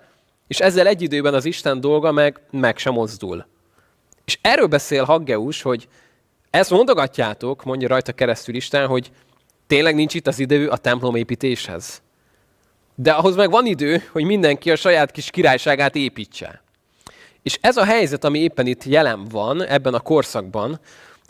és 0.49 0.61
ezzel 0.61 0.87
egy 0.87 1.03
időben 1.03 1.35
az 1.35 1.45
Isten 1.45 1.81
dolga 1.81 2.13
meg, 2.13 2.41
meg 2.51 2.79
sem 2.79 2.93
mozdul. 2.93 3.47
És 4.25 4.39
erről 4.41 4.67
beszél 4.67 5.05
Haggeus, 5.05 5.63
hogy 5.63 5.89
ezt 6.51 6.71
mondogatjátok, 6.71 7.65
mondja 7.65 7.89
rajta 7.89 8.13
keresztül 8.13 8.55
Isten, 8.55 8.87
hogy 8.87 9.11
tényleg 9.67 9.95
nincs 9.95 10.15
itt 10.15 10.27
az 10.27 10.39
idő 10.39 10.69
a 10.69 10.77
templom 10.77 11.15
építéshez. 11.15 12.03
De 12.95 13.11
ahhoz 13.11 13.37
meg 13.37 13.51
van 13.51 13.67
idő, 13.67 14.03
hogy 14.13 14.25
mindenki 14.25 14.71
a 14.71 14.77
saját 14.77 15.11
kis 15.11 15.31
királyságát 15.31 15.95
építse. 15.95 16.63
És 17.43 17.59
ez 17.61 17.77
a 17.77 17.85
helyzet, 17.85 18.25
ami 18.25 18.39
éppen 18.39 18.67
itt 18.67 18.85
jelen 18.85 19.25
van, 19.25 19.65
ebben 19.65 19.95
a 19.95 20.01
korszakban, 20.01 20.81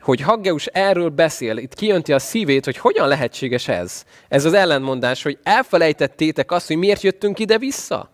hogy 0.01 0.21
Haggeus 0.21 0.67
erről 0.67 1.09
beszél, 1.09 1.57
itt 1.57 1.75
kijönti 1.75 2.13
a 2.13 2.19
szívét, 2.19 2.65
hogy 2.65 2.77
hogyan 2.77 3.09
lehetséges 3.09 3.69
ez. 3.69 4.05
Ez 4.29 4.45
az 4.45 4.53
ellentmondás, 4.53 5.23
hogy 5.23 5.39
elfelejtettétek 5.43 6.53
azt, 6.53 6.67
hogy 6.67 6.77
miért 6.77 7.03
jöttünk 7.03 7.39
ide-vissza. 7.39 8.11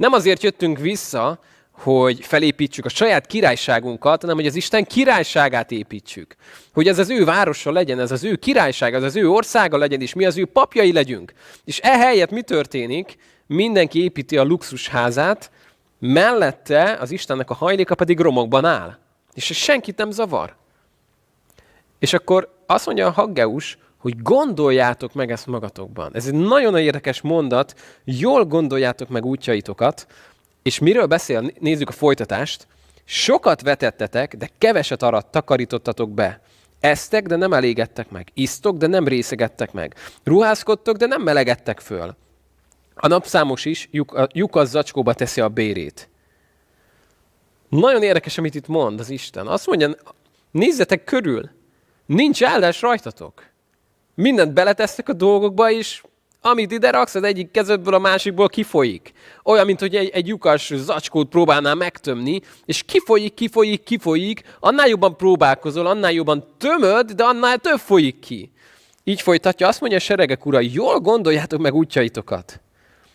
Nem 0.00 0.12
azért 0.12 0.42
jöttünk 0.42 0.78
vissza, 0.78 1.38
hogy 1.70 2.24
felépítsük 2.24 2.84
a 2.84 2.88
saját 2.88 3.26
királyságunkat, 3.26 4.20
hanem 4.20 4.36
hogy 4.36 4.46
az 4.46 4.54
Isten 4.54 4.84
királyságát 4.84 5.70
építsük. 5.70 6.34
Hogy 6.72 6.88
ez 6.88 6.98
az 6.98 7.10
ő 7.10 7.24
városa 7.24 7.72
legyen, 7.72 8.00
ez 8.00 8.10
az 8.10 8.24
ő 8.24 8.36
királyság, 8.36 8.94
ez 8.94 9.02
az 9.02 9.16
ő 9.16 9.30
országa 9.30 9.76
legyen, 9.76 10.00
és 10.00 10.14
mi 10.14 10.24
az 10.24 10.36
ő 10.36 10.44
papjai 10.44 10.92
legyünk. 10.92 11.32
És 11.64 11.78
ehelyett 11.78 12.30
mi 12.30 12.42
történik? 12.42 13.16
Mindenki 13.46 14.02
építi 14.02 14.36
a 14.38 14.44
luxusházát, 14.44 15.50
mellette 15.98 16.96
az 17.00 17.10
Istennek 17.10 17.50
a 17.50 17.54
hajléka 17.54 17.94
pedig 17.94 18.18
romokban 18.18 18.64
áll. 18.64 18.98
És 19.34 19.50
ez 19.50 19.56
senkit 19.56 19.96
nem 19.96 20.10
zavar. 20.10 20.56
És 21.98 22.12
akkor 22.12 22.54
azt 22.66 22.86
mondja 22.86 23.06
a 23.06 23.10
Haggeus, 23.10 23.78
hogy 24.00 24.22
gondoljátok 24.22 25.12
meg 25.14 25.30
ezt 25.30 25.46
magatokban. 25.46 26.10
Ez 26.14 26.26
egy 26.26 26.34
nagyon 26.34 26.76
érdekes 26.76 27.20
mondat, 27.20 27.74
jól 28.04 28.44
gondoljátok 28.44 29.08
meg 29.08 29.24
útjaitokat, 29.24 30.06
és 30.62 30.78
miről 30.78 31.06
beszél, 31.06 31.50
nézzük 31.58 31.88
a 31.88 31.92
folytatást. 31.92 32.66
Sokat 33.04 33.62
vetettetek, 33.62 34.36
de 34.36 34.48
keveset 34.58 35.02
arat 35.02 35.26
takarítottatok 35.26 36.10
be. 36.10 36.40
Esztek, 36.80 37.26
de 37.26 37.36
nem 37.36 37.52
elégettek 37.52 38.10
meg. 38.10 38.28
Isztok, 38.34 38.76
de 38.76 38.86
nem 38.86 39.08
részegettek 39.08 39.72
meg. 39.72 39.94
Ruházkodtok, 40.24 40.96
de 40.96 41.06
nem 41.06 41.22
melegedtek 41.22 41.80
föl. 41.80 42.16
A 42.94 43.06
napszámos 43.06 43.64
is 43.64 43.88
lyuk, 43.90 44.26
lyuk 44.32 44.56
az 44.56 44.70
zacskóba 44.70 45.14
teszi 45.14 45.40
a 45.40 45.48
bérét. 45.48 46.08
Nagyon 47.68 48.02
érdekes, 48.02 48.38
amit 48.38 48.54
itt 48.54 48.66
mond 48.66 49.00
az 49.00 49.10
Isten. 49.10 49.46
Azt 49.46 49.66
mondja, 49.66 49.90
nézzetek 50.50 51.04
körül, 51.04 51.50
nincs 52.06 52.42
áldás 52.42 52.80
rajtatok. 52.80 53.49
Mindent 54.14 54.52
beletesztek 54.52 55.08
a 55.08 55.12
dolgokba, 55.12 55.70
és 55.70 56.02
amit 56.42 56.72
ide 56.72 56.90
raksz, 56.90 57.14
az 57.14 57.22
egyik 57.22 57.50
kezedből 57.50 57.94
a 57.94 57.98
másikból 57.98 58.48
kifolyik. 58.48 59.12
Olyan, 59.44 59.66
mint 59.66 59.80
hogy 59.80 59.96
egy, 59.96 60.08
egy 60.08 60.26
lyukas 60.26 60.72
zacskót 60.74 61.28
próbálnál 61.28 61.74
megtömni, 61.74 62.40
és 62.64 62.82
kifolyik, 62.82 63.34
kifolyik, 63.34 63.82
kifolyik, 63.82 64.42
annál 64.60 64.88
jobban 64.88 65.16
próbálkozol, 65.16 65.86
annál 65.86 66.12
jobban 66.12 66.44
tömöd, 66.58 67.10
de 67.12 67.24
annál 67.24 67.58
több 67.58 67.78
folyik 67.78 68.18
ki. 68.18 68.50
Így 69.04 69.20
folytatja, 69.20 69.68
azt 69.68 69.80
mondja 69.80 69.98
a 69.98 70.02
seregek 70.02 70.46
ura, 70.46 70.60
jól 70.60 70.98
gondoljátok 70.98 71.60
meg 71.60 71.74
útjaitokat. 71.74 72.60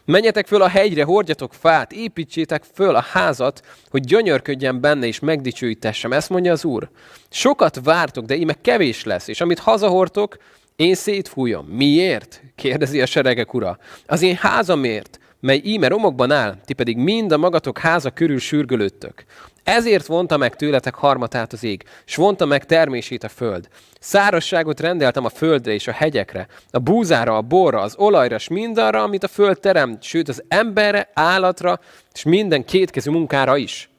Menjetek 0.05 0.47
föl 0.47 0.61
a 0.61 0.67
hegyre, 0.67 1.03
hordjatok 1.03 1.53
fát, 1.53 1.91
építsétek 1.91 2.63
föl 2.73 2.95
a 2.95 3.05
házat, 3.11 3.61
hogy 3.89 4.03
gyönyörködjen 4.03 4.81
benne 4.81 5.05
és 5.05 5.19
megdicsőítessem. 5.19 6.13
Ezt 6.13 6.29
mondja 6.29 6.51
az 6.51 6.65
Úr. 6.65 6.89
Sokat 7.29 7.79
vártok, 7.83 8.25
de 8.25 8.35
íme 8.35 8.53
kevés 8.61 9.03
lesz, 9.03 9.27
és 9.27 9.41
amit 9.41 9.59
hazahortok, 9.59 10.37
én 10.75 10.95
szétfújom. 10.95 11.65
Miért? 11.65 12.41
kérdezi 12.55 13.01
a 13.01 13.05
seregek 13.05 13.53
ura. 13.53 13.77
Az 14.05 14.21
én 14.21 14.35
házamért, 14.35 15.19
mely 15.39 15.61
íme 15.63 15.87
romokban 15.87 16.31
áll, 16.31 16.57
ti 16.65 16.73
pedig 16.73 16.97
mind 16.97 17.31
a 17.31 17.37
magatok 17.37 17.77
háza 17.77 18.09
körül 18.11 18.39
sürgölődtök. 18.39 19.25
Ezért 19.63 20.05
vonta 20.05 20.37
meg 20.37 20.55
tőletek 20.55 20.95
harmatát 20.95 21.53
az 21.53 21.63
ég, 21.63 21.83
s 22.05 22.15
vonta 22.15 22.45
meg 22.45 22.65
termését 22.65 23.23
a 23.23 23.29
föld. 23.29 23.67
Szárasságot 23.99 24.79
rendeltem 24.79 25.25
a 25.25 25.29
földre 25.29 25.73
és 25.73 25.87
a 25.87 25.91
hegyekre, 25.91 26.47
a 26.71 26.79
búzára, 26.79 27.37
a 27.37 27.41
borra, 27.41 27.81
az 27.81 27.95
olajra, 27.97 28.37
s 28.37 28.47
mindarra, 28.47 29.03
amit 29.03 29.23
a 29.23 29.27
föld 29.27 29.59
teremt, 29.59 30.03
sőt 30.03 30.29
az 30.29 30.43
emberre, 30.47 31.09
állatra, 31.13 31.79
és 32.13 32.23
minden 32.23 32.65
kétkezű 32.65 33.11
munkára 33.11 33.57
is. 33.57 33.89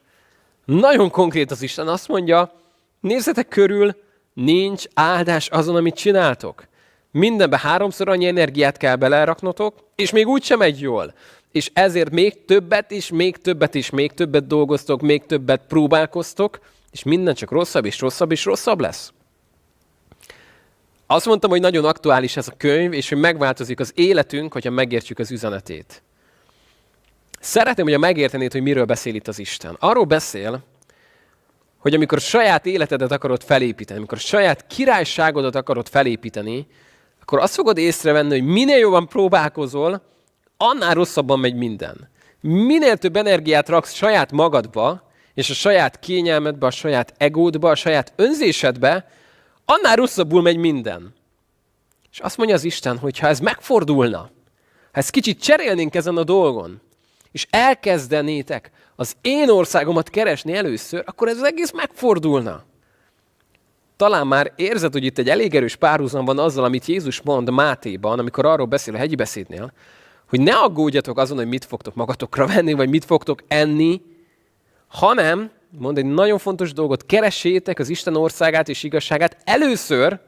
Nagyon 0.65 1.09
konkrét 1.09 1.51
az 1.51 1.61
Isten, 1.61 1.87
azt 1.87 2.07
mondja, 2.07 2.51
nézzetek 2.99 3.47
körül, 3.47 3.95
nincs 4.43 4.83
áldás 4.93 5.47
azon, 5.47 5.75
amit 5.75 5.95
csináltok. 5.95 6.63
Mindenbe 7.11 7.57
háromszor 7.57 8.09
annyi 8.09 8.27
energiát 8.27 8.77
kell 8.77 8.95
beleraknotok, 8.95 9.73
és 9.95 10.11
még 10.11 10.27
úgy 10.27 10.43
sem 10.43 10.57
megy 10.57 10.79
jól. 10.79 11.13
És 11.51 11.69
ezért 11.73 12.11
még 12.11 12.45
többet 12.45 12.91
is, 12.91 13.09
még 13.09 13.37
többet 13.37 13.75
is, 13.75 13.89
még 13.89 14.11
többet 14.11 14.47
dolgoztok, 14.47 15.01
még 15.01 15.25
többet 15.25 15.61
próbálkoztok, 15.67 16.59
és 16.91 17.03
minden 17.03 17.33
csak 17.33 17.51
rosszabb 17.51 17.85
és 17.85 17.99
rosszabb 17.99 18.31
és 18.31 18.45
rosszabb 18.45 18.79
lesz. 18.79 19.13
Azt 21.07 21.25
mondtam, 21.25 21.49
hogy 21.49 21.61
nagyon 21.61 21.85
aktuális 21.85 22.37
ez 22.37 22.47
a 22.47 22.53
könyv, 22.57 22.93
és 22.93 23.09
hogy 23.09 23.17
megváltozik 23.17 23.79
az 23.79 23.91
életünk, 23.95 24.53
hogyha 24.53 24.69
megértjük 24.69 25.19
az 25.19 25.31
üzenetét. 25.31 26.03
Szeretném, 27.39 27.85
hogy 27.85 27.95
a 27.95 27.99
megértenéd, 27.99 28.51
hogy 28.51 28.61
miről 28.61 28.85
beszél 28.85 29.15
itt 29.15 29.27
az 29.27 29.39
Isten. 29.39 29.75
Arról 29.79 30.05
beszél, 30.05 30.63
hogy 31.77 31.93
amikor 31.93 32.19
saját 32.19 32.65
életedet 32.65 33.11
akarod 33.11 33.43
felépíteni, 33.43 33.97
amikor 33.97 34.17
saját 34.17 34.67
királyságodat 34.67 35.55
akarod 35.55 35.87
felépíteni, 35.87 36.67
akkor 37.21 37.39
azt 37.39 37.53
fogod 37.53 37.77
észrevenni, 37.77 38.39
hogy 38.39 38.47
minél 38.47 38.77
jobban 38.77 39.07
próbálkozol, 39.07 40.01
annál 40.57 40.93
rosszabban 40.93 41.39
megy 41.39 41.55
minden. 41.55 42.09
Minél 42.41 42.97
több 42.97 43.15
energiát 43.15 43.69
raksz 43.69 43.93
saját 43.93 44.31
magadba, 44.31 45.11
és 45.33 45.49
a 45.49 45.53
saját 45.53 45.99
kényelmedbe, 45.99 46.65
a 46.65 46.71
saját 46.71 47.13
egódba, 47.17 47.69
a 47.69 47.75
saját 47.75 48.13
önzésedbe, 48.15 49.09
annál 49.65 49.95
rosszabbul 49.95 50.41
megy 50.41 50.57
minden. 50.57 51.15
És 52.11 52.19
azt 52.19 52.37
mondja 52.37 52.55
az 52.55 52.63
Isten, 52.63 52.97
hogy 52.97 53.19
ha 53.19 53.27
ez 53.27 53.39
megfordulna, 53.39 54.17
ha 54.17 54.29
ezt 54.91 55.09
kicsit 55.09 55.41
cserélnénk 55.41 55.95
ezen 55.95 56.17
a 56.17 56.23
dolgon, 56.23 56.81
és 57.31 57.47
elkezdenétek 57.49 58.71
az 58.99 59.15
én 59.21 59.49
országomat 59.49 60.09
keresni 60.09 60.53
először, 60.53 61.03
akkor 61.05 61.27
ez 61.27 61.37
az 61.37 61.43
egész 61.43 61.71
megfordulna. 61.71 62.63
Talán 63.95 64.27
már 64.27 64.53
érzed, 64.55 64.93
hogy 64.93 65.03
itt 65.03 65.17
egy 65.17 65.29
elég 65.29 65.55
erős 65.55 65.75
párhuzam 65.75 66.25
van 66.25 66.39
azzal, 66.39 66.63
amit 66.63 66.85
Jézus 66.85 67.21
mond 67.21 67.51
Mátéban, 67.51 68.19
amikor 68.19 68.45
arról 68.45 68.65
beszél 68.65 68.95
a 68.95 68.97
hegyi 68.97 69.15
beszédnél, 69.15 69.71
hogy 70.29 70.41
ne 70.41 70.55
aggódjatok 70.55 71.17
azon, 71.17 71.37
hogy 71.37 71.47
mit 71.47 71.65
fogtok 71.65 71.95
magatokra 71.95 72.47
venni, 72.47 72.73
vagy 72.73 72.89
mit 72.89 73.05
fogtok 73.05 73.43
enni, 73.47 74.01
hanem, 74.87 75.51
mond 75.69 75.97
egy 75.97 76.05
nagyon 76.05 76.37
fontos 76.37 76.73
dolgot, 76.73 77.05
keressétek 77.05 77.79
az 77.79 77.89
Isten 77.89 78.15
országát 78.15 78.69
és 78.69 78.83
igazságát 78.83 79.37
először, 79.43 80.19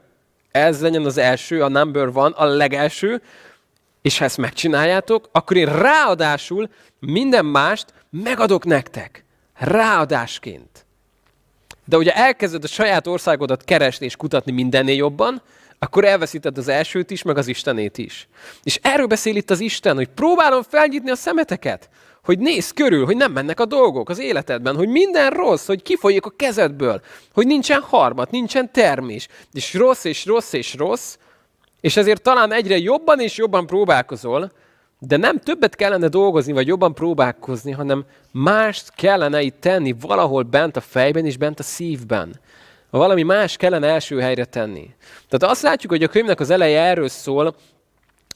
ez 0.51 0.81
legyen 0.81 1.05
az 1.05 1.17
első, 1.17 1.63
a 1.63 1.67
number 1.67 2.07
one, 2.07 2.35
a 2.35 2.45
legelső, 2.45 3.21
és 4.01 4.17
ha 4.17 4.25
ezt 4.25 4.38
megcsináljátok, 4.38 5.29
akkor 5.31 5.57
én 5.57 5.79
ráadásul 5.79 6.69
minden 6.99 7.45
mást 7.45 7.93
megadok 8.09 8.65
nektek. 8.65 9.23
Ráadásként. 9.53 10.85
De 11.85 11.97
ugye 11.97 12.13
elkezded 12.13 12.63
a 12.63 12.67
saját 12.67 13.07
országodat 13.07 13.63
keresni 13.63 14.05
és 14.05 14.15
kutatni 14.15 14.51
mindennél 14.51 14.95
jobban, 14.95 15.41
akkor 15.79 16.05
elveszíted 16.05 16.57
az 16.57 16.67
elsőt 16.67 17.11
is, 17.11 17.21
meg 17.21 17.37
az 17.37 17.47
Istenét 17.47 17.97
is. 17.97 18.27
És 18.63 18.79
erről 18.81 19.05
beszél 19.05 19.35
itt 19.35 19.49
az 19.49 19.59
Isten, 19.59 19.95
hogy 19.95 20.07
próbálom 20.07 20.63
felnyitni 20.63 21.09
a 21.09 21.15
szemeteket, 21.15 21.89
hogy 22.23 22.39
nézz 22.39 22.71
körül, 22.71 23.05
hogy 23.05 23.17
nem 23.17 23.31
mennek 23.31 23.59
a 23.59 23.65
dolgok 23.65 24.09
az 24.09 24.19
életedben, 24.19 24.75
hogy 24.75 24.87
minden 24.87 25.29
rossz, 25.29 25.65
hogy 25.65 25.81
kifolyik 25.81 26.25
a 26.25 26.33
kezedből, 26.35 27.01
hogy 27.33 27.47
nincsen 27.47 27.81
harmat, 27.81 28.31
nincsen 28.31 28.71
termés, 28.71 29.27
és 29.53 29.73
rossz, 29.73 30.03
és 30.03 30.25
rossz, 30.25 30.53
és 30.53 30.73
rossz, 30.73 31.17
és 31.81 31.97
ezért 31.97 32.21
talán 32.21 32.51
egyre 32.51 32.77
jobban 32.77 33.19
és 33.19 33.37
jobban 33.37 33.65
próbálkozol, 33.65 34.51
de 35.00 35.18
nem 35.18 35.39
többet 35.39 35.75
kellene 35.75 36.08
dolgozni, 36.08 36.53
vagy 36.53 36.68
jobban 36.68 36.94
próbálkozni, 36.94 37.72
hanem 37.72 38.06
mást 38.32 38.91
kellene 38.96 39.41
itt 39.41 39.62
tenni 39.62 39.96
valahol 40.00 40.44
bent 40.44 40.75
a 40.75 40.82
fejben 40.82 41.25
és 41.25 41.38
bent 41.38 41.60
a 41.60 41.63
szívben. 41.63 42.39
Valami 42.89 43.24
más 43.24 43.58
kellene 43.58 43.88
első 43.88 44.20
helyre 44.20 44.46
tenni. 44.46 44.89
Tehát 45.29 45.56
azt 45.56 45.62
látjuk, 45.62 45.91
hogy 45.91 46.03
a 46.03 46.08
könyvnek 46.08 46.39
az 46.39 46.50
eleje 46.50 46.82
erről 46.82 47.08
szól, 47.08 47.56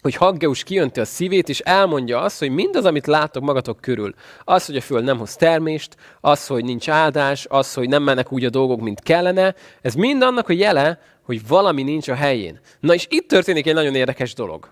hogy 0.01 0.15
Haggeus 0.15 0.63
kijönti 0.63 0.99
a 0.99 1.05
szívét, 1.05 1.49
és 1.49 1.59
elmondja 1.59 2.21
azt, 2.21 2.39
hogy 2.39 2.49
mindaz, 2.49 2.85
amit 2.85 3.07
látok 3.07 3.43
magatok 3.43 3.81
körül, 3.81 4.13
az, 4.43 4.65
hogy 4.65 4.75
a 4.75 4.81
föld 4.81 5.03
nem 5.03 5.17
hoz 5.17 5.35
termést, 5.35 5.95
az, 6.21 6.47
hogy 6.47 6.63
nincs 6.63 6.89
áldás, 6.89 7.45
az, 7.49 7.73
hogy 7.73 7.89
nem 7.89 8.03
mennek 8.03 8.31
úgy 8.31 8.45
a 8.45 8.49
dolgok, 8.49 8.81
mint 8.81 9.01
kellene, 9.01 9.55
ez 9.81 9.93
mind 9.93 10.21
annak 10.21 10.49
a 10.49 10.53
jele, 10.53 10.99
hogy 11.21 11.47
valami 11.47 11.83
nincs 11.83 12.07
a 12.07 12.15
helyén. 12.15 12.59
Na 12.79 12.93
és 12.93 13.07
itt 13.09 13.27
történik 13.27 13.67
egy 13.67 13.73
nagyon 13.73 13.95
érdekes 13.95 14.33
dolog, 14.33 14.69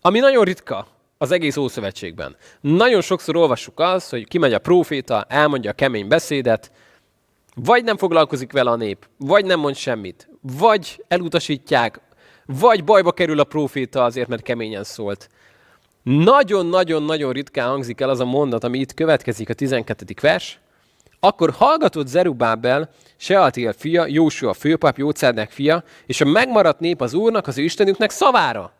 ami 0.00 0.18
nagyon 0.18 0.44
ritka 0.44 0.86
az 1.18 1.30
egész 1.30 1.56
Ószövetségben. 1.56 2.36
Nagyon 2.60 3.00
sokszor 3.00 3.36
olvassuk 3.36 3.80
azt, 3.80 4.10
hogy 4.10 4.28
kimegy 4.28 4.52
a 4.52 4.58
próféta, 4.58 5.26
elmondja 5.28 5.70
a 5.70 5.74
kemény 5.74 6.08
beszédet, 6.08 6.72
vagy 7.54 7.84
nem 7.84 7.96
foglalkozik 7.96 8.52
vele 8.52 8.70
a 8.70 8.76
nép, 8.76 9.06
vagy 9.16 9.44
nem 9.44 9.60
mond 9.60 9.76
semmit, 9.76 10.28
vagy 10.40 11.04
elutasítják, 11.08 12.00
vagy 12.46 12.84
bajba 12.84 13.12
kerül 13.12 13.40
a 13.40 13.44
próféta 13.44 14.04
azért, 14.04 14.28
mert 14.28 14.42
keményen 14.42 14.84
szólt. 14.84 15.28
Nagyon-nagyon-nagyon 16.02 17.32
ritkán 17.32 17.68
hangzik 17.68 18.00
el 18.00 18.08
az 18.08 18.20
a 18.20 18.24
mondat, 18.24 18.64
ami 18.64 18.78
itt 18.78 18.94
következik, 18.94 19.48
a 19.48 19.54
12. 19.54 20.04
vers. 20.20 20.60
Akkor 21.20 21.50
hallgatott 21.50 22.06
Zerubábel, 22.06 22.90
Sealtiel 23.16 23.72
fia, 23.72 24.06
Jósua 24.06 24.52
főpap, 24.52 24.98
Jócerdek 24.98 25.50
fia, 25.50 25.84
és 26.06 26.20
a 26.20 26.24
megmaradt 26.24 26.80
nép 26.80 27.00
az 27.00 27.14
Úrnak, 27.14 27.46
az 27.46 27.58
ő 27.58 27.62
Istenüknek 27.62 28.10
szavára. 28.10 28.72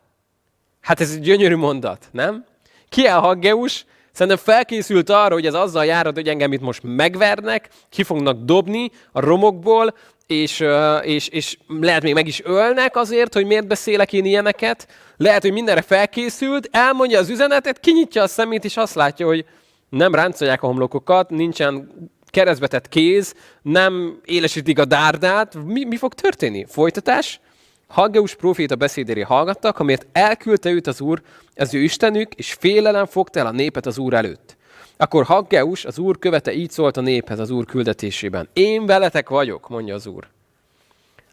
Hát 0.87 1.01
ez 1.01 1.11
egy 1.11 1.19
gyönyörű 1.19 1.55
mondat, 1.55 2.07
nem? 2.11 2.45
Ki 2.89 3.05
a 3.05 3.19
Haggeus? 3.19 3.85
Szerintem 4.11 4.43
felkészült 4.43 5.09
arra, 5.09 5.33
hogy 5.33 5.45
ez 5.45 5.53
azzal 5.53 5.85
járhat, 5.85 6.15
hogy 6.15 6.27
engem 6.27 6.53
itt 6.53 6.61
most 6.61 6.81
megvernek, 6.83 7.69
ki 7.89 8.03
fognak 8.03 8.43
dobni 8.43 8.91
a 9.11 9.19
romokból, 9.19 9.93
és, 10.27 10.63
és, 11.01 11.27
és 11.27 11.57
lehet 11.67 12.03
még 12.03 12.13
meg 12.13 12.27
is 12.27 12.41
ölnek 12.43 12.95
azért, 12.95 13.33
hogy 13.33 13.45
miért 13.45 13.67
beszélek 13.67 14.13
én 14.13 14.25
ilyeneket. 14.25 14.87
Lehet, 15.17 15.41
hogy 15.41 15.51
mindenre 15.51 15.81
felkészült, 15.81 16.69
elmondja 16.71 17.19
az 17.19 17.29
üzenetet, 17.29 17.79
kinyitja 17.79 18.21
a 18.21 18.27
szemét, 18.27 18.65
és 18.65 18.77
azt 18.77 18.95
látja, 18.95 19.25
hogy 19.25 19.45
nem 19.89 20.15
ráncolják 20.15 20.63
a 20.63 20.67
homlokokat, 20.67 21.29
nincsen 21.29 21.91
keresztbetett 22.25 22.89
kéz, 22.89 23.33
nem 23.61 24.19
élesítik 24.25 24.79
a 24.79 24.85
dárdát. 24.85 25.57
Mi, 25.65 25.83
mi 25.83 25.97
fog 25.97 26.13
történni? 26.13 26.65
Folytatás? 26.69 27.39
Haggeus 27.87 28.35
proféta 28.35 28.75
beszédére 28.75 29.25
hallgattak, 29.25 29.79
amért 29.79 30.07
elküldte 30.11 30.69
őt 30.69 30.87
az 30.87 31.01
Úr, 31.01 31.21
az 31.55 31.73
ő 31.73 31.79
Istenük, 31.79 32.33
és 32.33 32.53
félelem 32.53 33.05
fogta 33.05 33.39
el 33.39 33.45
a 33.45 33.51
népet 33.51 33.85
az 33.85 33.97
Úr 33.97 34.13
előtt. 34.13 34.57
Akkor 34.97 35.23
Haggeus, 35.23 35.85
az 35.85 35.97
Úr 35.97 36.19
követe 36.19 36.53
így 36.53 36.71
szólt 36.71 36.97
a 36.97 37.01
néphez 37.01 37.39
az 37.39 37.49
Úr 37.49 37.65
küldetésében. 37.65 38.49
Én 38.53 38.85
veletek 38.85 39.29
vagyok, 39.29 39.69
mondja 39.69 39.95
az 39.95 40.05
Úr. 40.05 40.27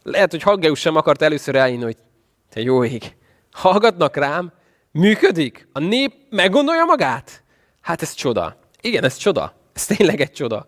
Lehet, 0.03 0.31
hogy 0.31 0.43
Haggeus 0.43 0.81
sem 0.81 0.97
akart 0.97 1.23
először 1.23 1.55
eljönni, 1.55 1.83
hogy 1.83 1.97
Te 2.51 2.61
jó 2.61 2.85
ég. 2.85 3.17
Hallgatnak 3.53 4.17
rám, 4.17 4.53
működik, 4.91 5.69
a 5.73 5.79
nép 5.79 6.13
meggondolja 6.31 6.85
magát. 6.85 7.43
Hát 7.81 8.03
ez 8.03 8.13
csoda. 8.13 8.57
Igen, 8.81 9.05
ez 9.05 9.17
csoda. 9.17 9.55
Ez 9.73 9.87
tényleg 9.87 10.21
egy 10.21 10.33
csoda. 10.33 10.67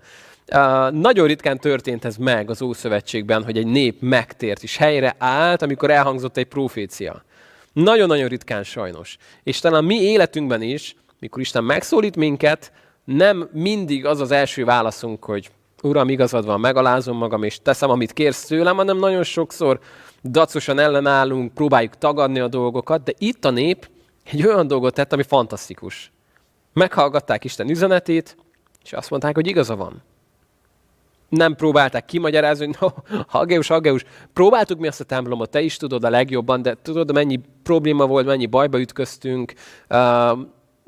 Uh, 0.52 0.90
nagyon 0.90 1.26
ritkán 1.26 1.58
történt 1.58 2.04
ez 2.04 2.16
meg 2.16 2.50
az 2.50 2.62
Ószövetségben, 2.62 3.44
hogy 3.44 3.58
egy 3.58 3.66
nép 3.66 4.00
megtért 4.00 4.62
és 4.62 4.76
helyre 4.76 5.14
állt, 5.18 5.62
amikor 5.62 5.90
elhangzott 5.90 6.36
egy 6.36 6.46
profécia. 6.46 7.24
Nagyon-nagyon 7.72 8.28
ritkán 8.28 8.62
sajnos. 8.62 9.16
És 9.42 9.58
talán 9.58 9.84
mi 9.84 9.94
életünkben 9.94 10.62
is, 10.62 10.96
mikor 11.18 11.40
Isten 11.40 11.64
megszólít 11.64 12.16
minket, 12.16 12.72
nem 13.04 13.48
mindig 13.52 14.06
az 14.06 14.20
az 14.20 14.30
első 14.30 14.64
válaszunk, 14.64 15.24
hogy 15.24 15.50
Uram, 15.82 16.08
igazad 16.08 16.44
van, 16.44 16.60
megalázom 16.60 17.16
magam, 17.16 17.42
és 17.42 17.58
teszem, 17.62 17.90
amit 17.90 18.12
kérsz 18.12 18.44
tőlem, 18.44 18.76
hanem 18.76 18.98
nagyon 18.98 19.22
sokszor 19.22 19.80
dacosan 20.24 20.78
ellenállunk, 20.78 21.54
próbáljuk 21.54 21.98
tagadni 21.98 22.38
a 22.38 22.48
dolgokat, 22.48 23.02
de 23.02 23.12
itt 23.18 23.44
a 23.44 23.50
nép 23.50 23.88
egy 24.24 24.46
olyan 24.46 24.66
dolgot 24.66 24.94
tett, 24.94 25.12
ami 25.12 25.22
fantasztikus. 25.22 26.12
Meghallgatták 26.72 27.44
Isten 27.44 27.70
üzenetét, 27.70 28.36
és 28.84 28.92
azt 28.92 29.10
mondták, 29.10 29.34
hogy 29.34 29.46
igaza 29.46 29.76
van. 29.76 30.02
Nem 31.28 31.54
próbálták 31.54 32.04
kimagyarázni, 32.04 32.64
hogy 32.64 32.76
no, 32.80 32.88
Hageus, 33.26 33.66
Hageus, 33.66 34.04
próbáltuk 34.32 34.78
mi 34.78 34.86
azt 34.86 35.00
a 35.00 35.04
templomot, 35.04 35.50
te 35.50 35.60
is 35.60 35.76
tudod 35.76 36.04
a 36.04 36.10
legjobban, 36.10 36.62
de 36.62 36.76
tudod, 36.82 37.12
mennyi 37.12 37.40
probléma 37.62 38.06
volt, 38.06 38.26
mennyi 38.26 38.46
bajba 38.46 38.80
ütköztünk, 38.80 39.52
uh, 39.88 40.38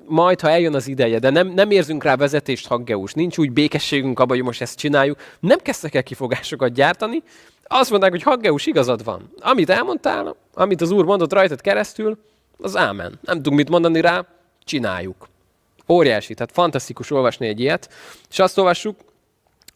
majd, 0.07 0.41
ha 0.41 0.51
eljön 0.51 0.75
az 0.75 0.89
ideje, 0.89 1.19
de 1.19 1.31
nem, 1.31 1.49
nem 1.49 1.71
érzünk 1.71 2.05
rá 2.05 2.17
vezetést, 2.17 2.67
Haggeus, 2.67 3.13
nincs 3.13 3.39
úgy 3.39 3.53
békességünk 3.53 4.19
abban, 4.19 4.37
hogy 4.37 4.47
most 4.47 4.61
ezt 4.61 4.79
csináljuk, 4.79 5.19
nem 5.41 5.59
kezdtek 5.59 5.95
el 5.95 6.03
kifogásokat 6.03 6.73
gyártani, 6.73 7.23
azt 7.71 7.91
mondták, 7.91 8.11
hogy 8.11 8.23
Haggeus, 8.23 8.67
igazad 8.67 9.05
van. 9.05 9.33
Amit 9.41 9.71
elmondtál, 9.71 10.37
amit 10.55 10.81
az 10.81 10.91
Úr 10.91 11.05
mondott 11.05 11.33
rajtad 11.33 11.61
keresztül, 11.61 12.19
az 12.59 12.77
ámen. 12.77 13.19
Nem 13.23 13.37
tudunk 13.37 13.57
mit 13.57 13.69
mondani 13.69 14.01
rá, 14.01 14.27
csináljuk. 14.65 15.29
Óriási, 15.89 16.35
tehát 16.35 16.53
fantasztikus 16.53 17.11
olvasni 17.11 17.47
egy 17.47 17.61
ilyet. 17.61 17.89
És 18.31 18.39
azt 18.39 18.59
olvassuk, 18.59 18.97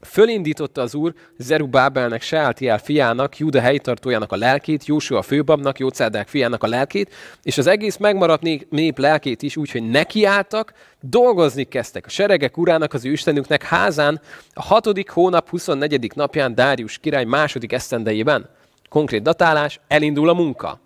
Fölindította 0.07 0.83
az 0.83 0.95
úr 0.95 1.15
Zerubábelnek, 1.39 2.23
Seáltiel 2.23 2.79
fiának, 2.79 3.39
Júda 3.39 3.61
helytartójának 3.61 4.33
a 4.33 4.37
lelkét, 4.37 4.87
Jósua 4.87 5.23
főbabnak, 5.23 5.79
Jócádák 5.79 6.29
fiának 6.29 6.63
a 6.63 6.67
lelkét, 6.67 7.15
és 7.43 7.59
az 7.59 7.67
egész 7.67 7.97
megmaradt 7.97 8.71
nép 8.71 8.99
lelkét 8.99 9.43
is, 9.43 9.57
úgyhogy 9.57 9.91
nekiálltak, 9.91 10.73
dolgozni 11.01 11.65
kezdtek 11.65 12.07
a 12.07 12.09
seregek 12.09 12.57
urának, 12.57 12.93
az 12.93 13.05
ő 13.05 13.11
istenüknek 13.11 13.63
házán 13.63 14.21
a 14.53 14.63
hatodik 14.63 15.11
hónap 15.11 15.49
24. 15.49 16.15
napján 16.15 16.55
Dárius 16.55 16.99
király 16.99 17.25
második 17.25 17.73
esztendejében. 17.73 18.49
Konkrét 18.89 19.23
datálás, 19.23 19.81
elindul 19.89 20.29
a 20.29 20.35
munka. 20.35 20.81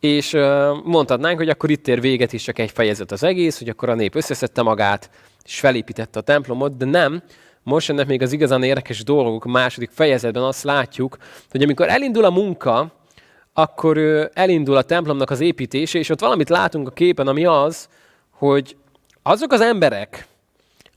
És 0.00 0.36
mondhatnánk, 0.84 1.38
hogy 1.38 1.48
akkor 1.48 1.70
itt 1.70 1.88
ér 1.88 2.00
véget 2.00 2.32
is 2.32 2.42
csak 2.42 2.58
egy 2.58 2.70
fejezet 2.70 3.12
az 3.12 3.22
egész, 3.22 3.58
hogy 3.58 3.68
akkor 3.68 3.88
a 3.88 3.94
nép 3.94 4.14
összeszedte 4.14 4.62
magát, 4.62 5.10
és 5.44 5.60
felépítette 5.60 6.18
a 6.18 6.22
templomot, 6.22 6.76
de 6.76 6.84
nem, 6.84 7.22
most 7.62 7.88
jönnek 7.88 8.06
még 8.06 8.22
az 8.22 8.32
igazán 8.32 8.62
érdekes 8.62 9.04
dolgok, 9.04 9.44
második 9.44 9.90
fejezetben 9.92 10.42
azt 10.42 10.62
látjuk, 10.62 11.16
hogy 11.50 11.62
amikor 11.62 11.88
elindul 11.88 12.24
a 12.24 12.30
munka, 12.30 12.92
akkor 13.52 13.98
elindul 14.34 14.76
a 14.76 14.82
templomnak 14.82 15.30
az 15.30 15.40
építése, 15.40 15.98
és 15.98 16.08
ott 16.08 16.20
valamit 16.20 16.48
látunk 16.48 16.88
a 16.88 16.90
képen, 16.90 17.26
ami 17.26 17.44
az, 17.44 17.88
hogy 18.30 18.76
azok 19.22 19.52
az 19.52 19.60
emberek, 19.60 20.26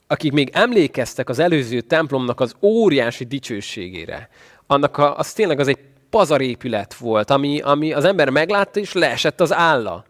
akik 0.08 0.32
még 0.32 0.50
emlékeztek 0.54 1.30
az 1.30 1.40
előző 1.40 1.82
templomnak 1.82 2.40
az 2.40 2.56
óriási 2.62 3.24
dicsőségére, 3.24 4.30
annak 4.68 4.98
a, 4.98 5.18
az 5.18 5.34
tényleg 5.34 5.60
az 5.60 5.68
egy 5.68 5.80
pazarépület 6.10 6.94
volt, 6.94 7.30
ami, 7.30 7.60
ami 7.60 7.94
az 7.94 8.06
ember 8.06 8.30
meglátta, 8.30 8.80
és 8.80 8.94
leesett 8.94 9.42
az 9.42 9.54
álla. 9.54 10.06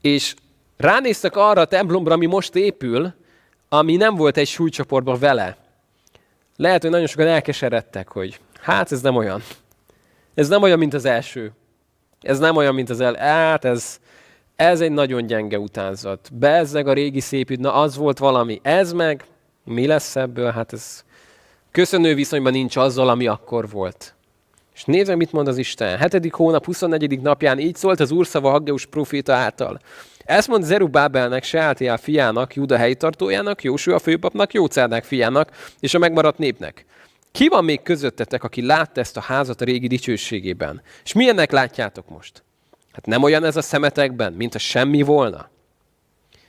És 0.00 0.34
ránéztek 0.76 1.36
arra 1.36 1.60
a 1.60 1.64
templomra, 1.64 2.14
ami 2.14 2.26
most 2.26 2.54
épül, 2.54 3.14
ami 3.68 3.96
nem 3.96 4.14
volt 4.14 4.36
egy 4.36 4.48
súlycsoportban 4.48 5.18
vele. 5.18 5.56
Lehet, 6.56 6.82
hogy 6.82 6.90
nagyon 6.90 7.06
sokan 7.06 7.26
elkeseredtek, 7.26 8.08
hogy 8.08 8.40
hát 8.60 8.92
ez 8.92 9.00
nem 9.00 9.16
olyan. 9.16 9.42
Ez 10.34 10.48
nem 10.48 10.62
olyan, 10.62 10.78
mint 10.78 10.94
az 10.94 11.04
első. 11.04 11.52
Ez 12.20 12.38
nem 12.38 12.56
olyan, 12.56 12.74
mint 12.74 12.90
az 12.90 13.00
el... 13.00 13.14
Hát 13.14 13.64
ez, 13.64 14.00
ez 14.56 14.80
egy 14.80 14.92
nagyon 14.92 15.26
gyenge 15.26 15.58
utánzat. 15.58 16.28
Bezzeg 16.32 16.86
a 16.86 16.92
régi 16.92 17.20
szép 17.20 17.56
na 17.56 17.74
az 17.74 17.96
volt 17.96 18.18
valami. 18.18 18.60
Ez 18.62 18.92
meg, 18.92 19.24
mi 19.64 19.86
lesz 19.86 20.16
ebből? 20.16 20.50
Hát 20.50 20.72
ez 20.72 21.04
köszönő 21.70 22.14
viszonyban 22.14 22.52
nincs 22.52 22.76
azzal, 22.76 23.08
ami 23.08 23.26
akkor 23.26 23.70
volt. 23.70 24.14
És 24.74 24.84
nézd 24.84 25.16
mit 25.16 25.32
mond 25.32 25.48
az 25.48 25.56
Isten. 25.56 26.10
7. 26.10 26.32
hónap 26.32 26.64
24. 26.64 27.20
napján 27.20 27.58
így 27.58 27.76
szólt 27.76 28.00
az 28.00 28.10
Úr 28.10 28.26
szava 28.26 28.50
Haggeus 28.50 28.86
proféta 28.86 29.34
által. 29.34 29.80
Ezt 30.26 30.48
mond 30.48 30.64
Zerubábelnek, 30.64 31.44
Seáltiel 31.44 31.96
fiának, 31.96 32.54
Júda 32.54 32.76
helytartójának, 32.76 33.62
Jósua 33.62 33.98
főpapnak, 33.98 34.52
Jócádák 34.52 35.04
fiának 35.04 35.50
és 35.80 35.94
a 35.94 35.98
megmaradt 35.98 36.38
népnek. 36.38 36.84
Ki 37.32 37.48
van 37.48 37.64
még 37.64 37.82
közöttetek, 37.82 38.44
aki 38.44 38.66
látta 38.66 39.00
ezt 39.00 39.16
a 39.16 39.20
házat 39.20 39.60
a 39.60 39.64
régi 39.64 39.86
dicsőségében? 39.86 40.82
És 41.04 41.12
milyennek 41.12 41.50
látjátok 41.50 42.08
most? 42.08 42.42
Hát 42.92 43.06
nem 43.06 43.22
olyan 43.22 43.44
ez 43.44 43.56
a 43.56 43.62
szemetekben, 43.62 44.32
mint 44.32 44.54
a 44.54 44.58
semmi 44.58 45.02
volna? 45.02 45.48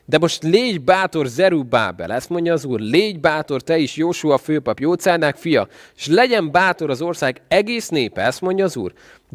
De 0.09 0.17
most 0.17 0.43
légy 0.43 0.81
bátor 0.81 1.27
Zerubábel, 1.27 2.13
ezt 2.13 2.29
mondja 2.29 2.53
az 2.53 2.65
Úr, 2.65 2.79
légy 2.79 3.19
bátor 3.19 3.61
te 3.61 3.77
is, 3.77 3.95
Jósua 3.95 4.37
főpap, 4.37 4.79
Jócának 4.79 5.35
fia, 5.35 5.67
és 5.95 6.07
legyen 6.07 6.51
bátor 6.51 6.89
az 6.89 7.01
ország 7.01 7.41
egész 7.47 7.89
népe, 7.89 8.21
ezt 8.21 8.41
mondja 8.41 8.65
az 8.65 8.75
Úr. 8.75 8.93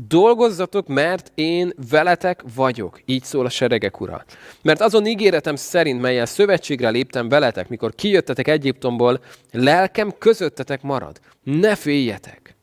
Dolgozzatok, 0.09 0.87
mert 0.87 1.33
én 1.35 1.73
veletek 1.91 2.43
vagyok, 2.55 3.01
így 3.05 3.23
szól 3.23 3.47
a 3.47 3.49
seregek 3.49 4.01
ura. 4.01 4.25
Mert 4.63 4.81
azon 4.81 5.07
ígéretem 5.07 5.57
szerint, 5.57 6.01
melyel 6.01 6.27
szövetségre 6.27 6.89
léptem 6.89 7.29
veletek, 7.29 7.69
mikor 7.69 7.95
kijöttetek 7.95 8.49
Egyiptomból, 8.49 9.21
lelkem 9.51 10.15
közöttetek 10.19 10.83
marad. 10.83 11.21
Ne 11.43 11.75
féljetek. 11.75 12.57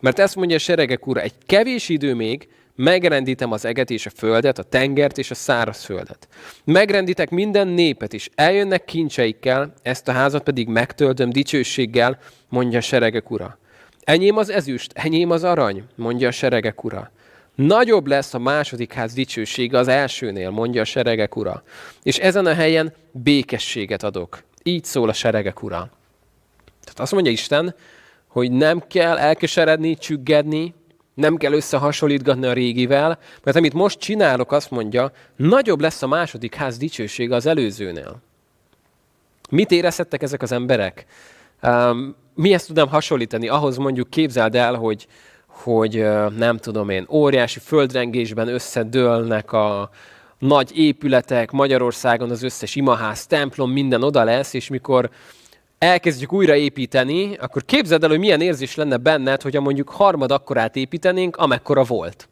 Mert 0.00 0.18
ezt 0.18 0.36
mondja 0.36 0.56
a 0.56 0.58
seregek 0.58 1.06
ura, 1.06 1.20
egy 1.20 1.34
kevés 1.46 1.88
idő 1.88 2.14
még, 2.14 2.48
Megrendítem 2.76 3.52
az 3.52 3.64
eget 3.64 3.90
és 3.90 4.06
a 4.06 4.10
földet, 4.10 4.58
a 4.58 4.62
tengert 4.62 5.18
és 5.18 5.30
a 5.30 5.34
szárazföldet. 5.34 6.28
Megrenditek 6.64 7.30
minden 7.30 7.68
népet 7.68 8.12
is, 8.12 8.28
eljönnek 8.34 8.84
kincseikkel, 8.84 9.72
ezt 9.82 10.08
a 10.08 10.12
házat 10.12 10.42
pedig 10.42 10.68
megtöltöm 10.68 11.30
dicsőséggel, 11.30 12.18
mondja 12.48 12.78
a 12.78 12.82
seregek 12.82 13.30
ura. 13.30 13.58
Enyém 14.04 14.36
az 14.36 14.50
ezüst, 14.50 14.92
enyém 14.94 15.30
az 15.30 15.44
arany, 15.44 15.84
mondja 15.94 16.28
a 16.28 16.30
seregek 16.30 16.84
ura. 16.84 17.10
Nagyobb 17.54 18.06
lesz 18.06 18.34
a 18.34 18.38
második 18.38 18.92
ház 18.92 19.12
dicsősége 19.12 19.78
az 19.78 19.88
elsőnél, 19.88 20.50
mondja 20.50 20.80
a 20.80 20.84
seregek 20.84 21.36
ura. 21.36 21.62
És 22.02 22.18
ezen 22.18 22.46
a 22.46 22.54
helyen 22.54 22.94
békességet 23.10 24.02
adok. 24.02 24.42
Így 24.62 24.84
szól 24.84 25.08
a 25.08 25.12
seregek 25.12 25.62
ura. 25.62 25.90
Tehát 26.84 27.00
azt 27.00 27.12
mondja 27.12 27.32
Isten, 27.32 27.74
hogy 28.26 28.52
nem 28.52 28.82
kell 28.88 29.18
elkeseredni, 29.18 29.96
csüggedni, 29.96 30.74
nem 31.14 31.36
kell 31.36 31.52
összehasonlítgatni 31.52 32.46
a 32.46 32.52
régivel, 32.52 33.18
mert 33.42 33.56
amit 33.56 33.72
most 33.72 33.98
csinálok, 33.98 34.52
azt 34.52 34.70
mondja, 34.70 35.12
nagyobb 35.36 35.80
lesz 35.80 36.02
a 36.02 36.06
második 36.06 36.54
ház 36.54 36.76
dicsősége 36.76 37.34
az 37.34 37.46
előzőnél. 37.46 38.20
Mit 39.50 39.70
érezhettek 39.70 40.22
ezek 40.22 40.42
az 40.42 40.52
emberek? 40.52 41.06
Um, 41.62 42.16
ezt 42.42 42.66
tudom 42.66 42.88
hasonlítani? 42.88 43.48
Ahhoz 43.48 43.76
mondjuk 43.76 44.10
képzeld 44.10 44.54
el, 44.54 44.74
hogy, 44.74 45.06
hogy 45.46 46.06
nem 46.36 46.56
tudom 46.56 46.88
én, 46.88 47.06
óriási 47.10 47.58
földrengésben 47.58 48.48
összedőlnek 48.48 49.52
a 49.52 49.90
nagy 50.38 50.78
épületek, 50.78 51.50
Magyarországon 51.50 52.30
az 52.30 52.42
összes 52.42 52.74
imaház, 52.74 53.26
templom, 53.26 53.70
minden 53.70 54.02
oda 54.02 54.24
lesz, 54.24 54.54
és 54.54 54.68
mikor 54.68 55.10
elkezdjük 55.84 56.32
újraépíteni, 56.32 57.36
akkor 57.36 57.64
képzeld 57.64 58.02
el, 58.02 58.08
hogy 58.08 58.18
milyen 58.18 58.40
érzés 58.40 58.74
lenne 58.74 58.96
benned, 58.96 59.42
hogyha 59.42 59.60
mondjuk 59.60 59.88
harmad 59.88 60.30
akkorát 60.30 60.76
építenénk, 60.76 61.36
amekkora 61.36 61.82
volt. 61.82 62.28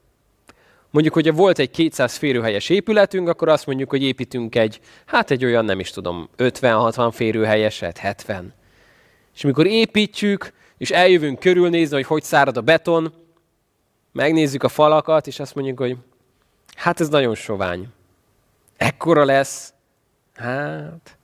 Mondjuk, 0.89 1.13
hogyha 1.13 1.33
volt 1.33 1.59
egy 1.59 1.71
200 1.71 2.15
férőhelyes 2.15 2.69
épületünk, 2.69 3.27
akkor 3.27 3.49
azt 3.49 3.65
mondjuk, 3.65 3.89
hogy 3.89 4.03
építünk 4.03 4.55
egy, 4.55 4.79
hát 5.05 5.31
egy 5.31 5.45
olyan, 5.45 5.65
nem 5.65 5.79
is 5.79 5.89
tudom, 5.89 6.29
50-60 6.37 7.09
férőhelyeset, 7.13 7.97
70. 7.97 8.53
És 9.35 9.43
amikor 9.43 9.65
építjük, 9.65 10.53
és 10.77 10.91
eljövünk 10.91 11.39
körülnézni, 11.39 11.95
hogy 11.95 12.05
hogy 12.05 12.23
szárad 12.23 12.57
a 12.57 12.61
beton, 12.61 13.13
megnézzük 14.11 14.63
a 14.63 14.69
falakat, 14.69 15.27
és 15.27 15.39
azt 15.39 15.55
mondjuk, 15.55 15.79
hogy 15.79 15.97
hát 16.75 16.99
ez 16.99 17.09
nagyon 17.09 17.35
sovány. 17.35 17.87
Ekkora 18.77 19.25
lesz. 19.25 19.73
Hát, 20.33 21.17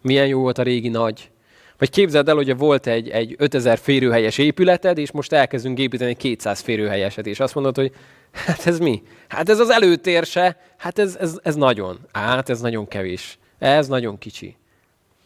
milyen 0.00 0.26
jó 0.26 0.40
volt 0.40 0.58
a 0.58 0.62
régi 0.62 0.88
nagy. 0.88 1.30
Vagy 1.78 1.90
képzeld 1.90 2.28
el, 2.28 2.34
hogy 2.34 2.56
volt 2.56 2.86
egy, 2.86 3.08
egy 3.08 3.34
5000 3.38 3.78
férőhelyes 3.78 4.38
épületed, 4.38 4.98
és 4.98 5.10
most 5.10 5.32
elkezdünk 5.32 5.78
építeni 5.78 6.14
200 6.14 6.60
férőhelyeset, 6.60 7.26
és 7.26 7.40
azt 7.40 7.54
mondod, 7.54 7.76
hogy 7.76 7.92
hát 8.46 8.66
ez 8.66 8.78
mi? 8.78 9.02
Hát 9.28 9.48
ez 9.48 9.58
az 9.58 9.70
előtér 9.70 10.24
se, 10.24 10.56
hát 10.76 10.98
ez, 10.98 11.16
ez, 11.20 11.38
ez 11.42 11.54
nagyon, 11.54 11.98
hát 12.12 12.48
ez 12.48 12.60
nagyon 12.60 12.88
kevés, 12.88 13.38
ez 13.58 13.88
nagyon 13.88 14.18
kicsi. 14.18 14.56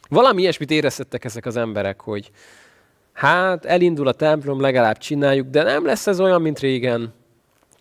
Valami 0.09 0.41
ilyesmit 0.41 0.71
éreztettek 0.71 1.25
ezek 1.25 1.47
az 1.47 1.57
emberek, 1.57 2.01
hogy 2.01 2.31
hát 3.13 3.65
elindul 3.65 4.09
a 4.09 4.13
templom, 4.13 4.61
legalább 4.61 4.99
csináljuk, 4.99 5.49
de 5.49 5.63
nem 5.63 5.85
lesz 5.85 6.07
ez 6.07 6.21
olyan, 6.21 6.43
mint 6.43 6.59
régen. 6.59 7.15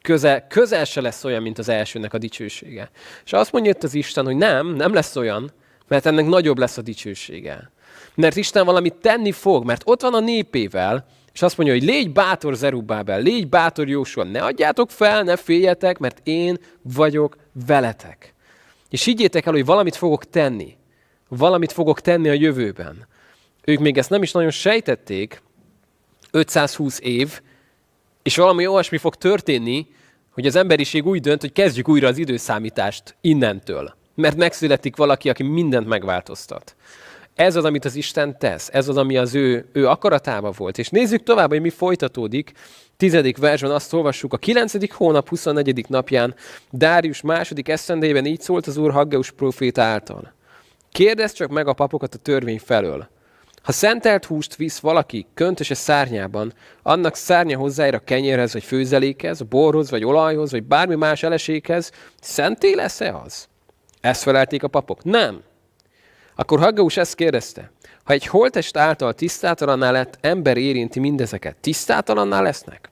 közel, 0.02 0.48
közel 0.48 0.86
se 0.86 1.02
lesz 1.02 1.24
olyan, 1.24 1.42
mint 1.42 1.58
az 1.58 1.70
elsőnek 1.70 2.14
a 2.14 2.18
dicsősége. 2.18 2.90
És 3.26 3.34
azt 3.34 3.52
mondja 3.52 3.72
itt 3.72 3.84
az 3.84 3.94
Isten, 3.94 4.26
hogy 4.26 4.36
nem, 4.36 4.68
nem 4.68 4.94
lesz 4.94 5.16
olyan, 5.16 5.52
mert 5.88 6.06
ennek 6.06 6.26
nagyobb 6.26 6.58
lesz 6.58 6.78
a 6.78 6.82
dicsősége. 6.82 7.72
Mert 8.18 8.36
Isten 8.36 8.66
valamit 8.66 8.94
tenni 8.94 9.32
fog, 9.32 9.66
mert 9.66 9.82
ott 9.86 10.02
van 10.02 10.14
a 10.14 10.20
népével, 10.20 11.06
és 11.34 11.42
azt 11.42 11.58
mondja, 11.58 11.76
hogy 11.76 11.86
légy 11.86 12.12
bátor 12.12 12.56
Zerubábel, 12.56 13.22
légy 13.22 13.48
bátor 13.48 13.88
Jósua, 13.88 14.24
ne 14.24 14.44
adjátok 14.44 14.92
fel, 14.92 15.24
ne 15.24 15.36
féljetek, 15.36 15.98
mert 15.98 16.22
én 16.24 16.58
vagyok 16.82 17.38
veletek. 17.68 18.34
És 18.90 19.04
higgyétek 19.04 19.46
el, 19.46 19.54
hogy 19.54 19.66
valamit 19.66 19.96
fogok 19.96 20.30
tenni. 20.30 20.76
Valamit 21.28 21.72
fogok 21.72 22.02
tenni 22.02 22.30
a 22.30 22.34
jövőben. 22.34 23.08
Ők 23.64 23.80
még 23.80 23.98
ezt 23.98 24.10
nem 24.10 24.22
is 24.22 24.32
nagyon 24.32 24.52
sejtették, 24.52 25.42
520 26.32 27.00
év, 27.04 27.42
és 28.24 28.36
valami 28.36 28.68
olyasmi 28.68 28.98
fog 28.98 29.16
történni, 29.16 29.88
hogy 30.32 30.46
az 30.46 30.56
emberiség 30.56 31.06
úgy 31.06 31.22
dönt, 31.22 31.42
hogy 31.42 31.52
kezdjük 31.52 31.88
újra 31.88 32.08
az 32.08 32.18
időszámítást 32.18 33.16
innentől. 33.22 33.96
Mert 34.16 34.38
megszületik 34.38 34.96
valaki, 34.96 35.30
aki 35.30 35.44
mindent 35.44 35.88
megváltoztat. 35.88 36.76
Ez 37.38 37.56
az, 37.56 37.66
amit 37.66 37.86
az 37.86 37.96
Isten 37.96 38.38
tesz, 38.38 38.70
ez 38.74 38.88
az, 38.88 38.98
ami 38.98 39.18
az 39.18 39.36
ő, 39.36 39.66
ő 39.74 39.88
akaratában 39.88 40.54
volt. 40.58 40.78
És 40.78 40.90
nézzük 40.90 41.24
tovább, 41.24 41.50
hogy 41.50 41.62
mi 41.62 41.70
folytatódik. 41.70 42.52
Tizedik 42.98 43.38
versben 43.38 43.72
azt 43.72 43.94
olvassuk, 43.94 44.34
a 44.34 44.38
kilencedik 44.38 44.94
hónap 44.94 45.30
24. 45.30 45.86
napján 45.90 46.36
Dárius 46.72 47.22
második 47.22 47.70
eszendében 47.70 48.26
így 48.26 48.42
szólt 48.42 48.68
az 48.68 48.78
úr 48.78 48.92
Haggeus 48.92 49.32
proféta 49.32 49.82
által. 49.82 50.34
Kérdezd 50.92 51.36
csak 51.36 51.50
meg 51.50 51.68
a 51.68 51.74
papokat 51.74 52.14
a 52.14 52.18
törvény 52.18 52.60
felől. 52.60 53.08
Ha 53.62 53.72
szentelt 53.72 54.26
húst 54.26 54.56
visz 54.56 54.80
valaki 54.80 55.26
köntöse 55.34 55.76
szárnyában, 55.76 56.54
annak 56.84 57.16
szárnya 57.16 57.58
hozzáér 57.58 57.94
a 57.94 58.00
kenyérhez, 58.00 58.54
vagy 58.54 58.64
főzelékhez, 58.64 59.42
borhoz, 59.42 59.90
vagy 59.90 60.06
olajhoz, 60.06 60.52
vagy 60.52 60.64
bármi 60.64 60.96
más 60.96 61.24
eleséghez, 61.24 61.92
szenté 62.22 62.74
lesz-e 62.74 63.16
az? 63.16 63.48
Ezt 64.02 64.22
felelték 64.22 64.64
a 64.64 64.68
papok. 64.68 65.04
Nem. 65.04 65.42
Akkor 66.40 66.60
Haggaus 66.60 66.98
ezt 66.98 67.16
kérdezte. 67.16 67.72
Ha 68.04 68.14
egy 68.14 68.26
holtest 68.26 68.78
által 68.78 69.14
tisztátalanná 69.14 69.92
lett 69.92 70.18
ember 70.22 70.58
érinti 70.58 71.00
mindezeket, 71.00 71.56
tisztátalanná 71.56 72.42
lesznek? 72.42 72.90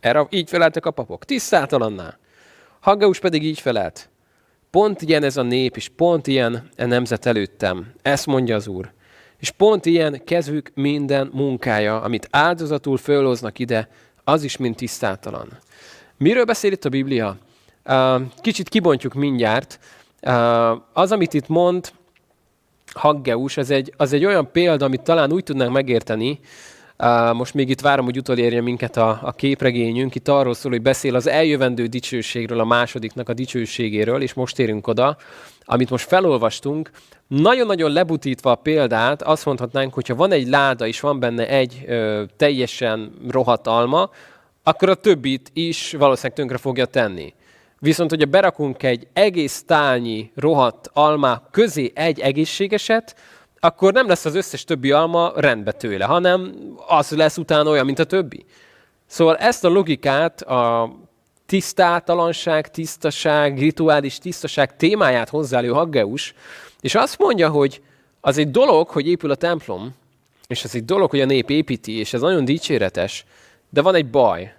Erre 0.00 0.26
így 0.30 0.48
feleltek 0.48 0.86
a 0.86 0.90
papok. 0.90 1.24
Tisztátalanná. 1.24 2.18
Haggaus 2.80 3.18
pedig 3.18 3.44
így 3.44 3.60
felelt. 3.60 4.08
Pont 4.70 5.02
ilyen 5.02 5.22
ez 5.22 5.36
a 5.36 5.42
nép, 5.42 5.76
és 5.76 5.88
pont 5.88 6.26
ilyen 6.26 6.70
a 6.76 6.84
nemzet 6.84 7.26
előttem. 7.26 7.92
Ezt 8.02 8.26
mondja 8.26 8.56
az 8.56 8.66
Úr. 8.66 8.92
És 9.38 9.50
pont 9.50 9.86
ilyen 9.86 10.24
kezük 10.24 10.70
minden 10.74 11.30
munkája, 11.32 12.00
amit 12.00 12.28
áldozatul 12.30 12.96
fölhoznak 12.96 13.58
ide, 13.58 13.88
az 14.24 14.42
is 14.42 14.56
mind 14.56 14.76
tisztátalan. 14.76 15.48
Miről 16.16 16.44
beszél 16.44 16.72
itt 16.72 16.84
a 16.84 16.88
Biblia? 16.88 17.36
Kicsit 18.40 18.68
kibontjuk 18.68 19.14
mindjárt. 19.14 19.78
Az, 20.92 21.12
amit 21.12 21.34
itt 21.34 21.48
mond 21.48 21.92
Haggeus, 22.94 23.56
az 23.56 23.70
egy, 23.70 23.92
az 23.96 24.12
egy 24.12 24.24
olyan 24.24 24.50
példa, 24.52 24.84
amit 24.84 25.02
talán 25.02 25.32
úgy 25.32 25.44
tudnánk 25.44 25.72
megérteni, 25.72 26.40
most 27.32 27.54
még 27.54 27.68
itt 27.68 27.80
várom, 27.80 28.04
hogy 28.04 28.16
utolérje 28.16 28.60
minket 28.60 28.96
a, 28.96 29.18
a 29.22 29.32
képregényünk. 29.32 30.14
Itt 30.14 30.28
arról 30.28 30.54
szól, 30.54 30.70
hogy 30.72 30.82
beszél 30.82 31.14
az 31.14 31.26
eljövendő 31.26 31.86
dicsőségről, 31.86 32.60
a 32.60 32.64
másodiknak 32.64 33.28
a 33.28 33.34
dicsőségéről, 33.34 34.22
és 34.22 34.32
most 34.32 34.58
érünk 34.58 34.86
oda, 34.86 35.16
amit 35.64 35.90
most 35.90 36.08
felolvastunk. 36.08 36.90
Nagyon-nagyon 37.26 37.92
lebutítva 37.92 38.50
a 38.50 38.54
példát, 38.54 39.22
azt 39.22 39.44
mondhatnánk, 39.44 39.94
hogyha 39.94 40.14
van 40.14 40.32
egy 40.32 40.48
láda, 40.48 40.86
és 40.86 41.00
van 41.00 41.20
benne 41.20 41.48
egy 41.48 41.84
ö, 41.86 42.22
teljesen 42.36 43.12
rohadt 43.30 43.66
alma, 43.66 44.10
akkor 44.62 44.88
a 44.88 44.94
többit 44.94 45.50
is 45.52 45.92
valószínűleg 45.92 46.36
tönkre 46.36 46.56
fogja 46.56 46.84
tenni. 46.84 47.34
Viszont, 47.84 48.10
hogyha 48.10 48.26
berakunk 48.26 48.82
egy 48.82 49.06
egész 49.12 49.62
tálnyi 49.66 50.30
rohadt 50.34 50.90
alma 50.92 51.42
közé 51.50 51.92
egy 51.94 52.20
egészségeset, 52.20 53.16
akkor 53.60 53.92
nem 53.92 54.08
lesz 54.08 54.24
az 54.24 54.34
összes 54.34 54.64
többi 54.64 54.90
alma 54.90 55.32
rendbe 55.36 55.72
tőle, 55.72 56.04
hanem 56.04 56.54
az 56.86 57.10
lesz 57.10 57.36
utána 57.36 57.70
olyan, 57.70 57.84
mint 57.84 57.98
a 57.98 58.04
többi. 58.04 58.44
Szóval 59.06 59.36
ezt 59.36 59.64
a 59.64 59.68
logikát, 59.68 60.42
a 60.42 60.92
tisztátalanság, 61.46 62.70
tisztaság, 62.70 63.58
rituális 63.58 64.18
tisztaság 64.18 64.76
témáját 64.76 65.28
hozzálő 65.28 65.68
Haggeus, 65.68 66.34
és 66.80 66.94
azt 66.94 67.18
mondja, 67.18 67.48
hogy 67.48 67.82
az 68.20 68.38
egy 68.38 68.50
dolog, 68.50 68.88
hogy 68.88 69.08
épül 69.08 69.30
a 69.30 69.34
templom, 69.34 69.94
és 70.46 70.64
az 70.64 70.74
egy 70.74 70.84
dolog, 70.84 71.10
hogy 71.10 71.20
a 71.20 71.26
nép 71.26 71.50
építi, 71.50 71.98
és 71.98 72.12
ez 72.12 72.20
nagyon 72.20 72.44
dicséretes, 72.44 73.24
de 73.70 73.82
van 73.82 73.94
egy 73.94 74.10
baj, 74.10 74.54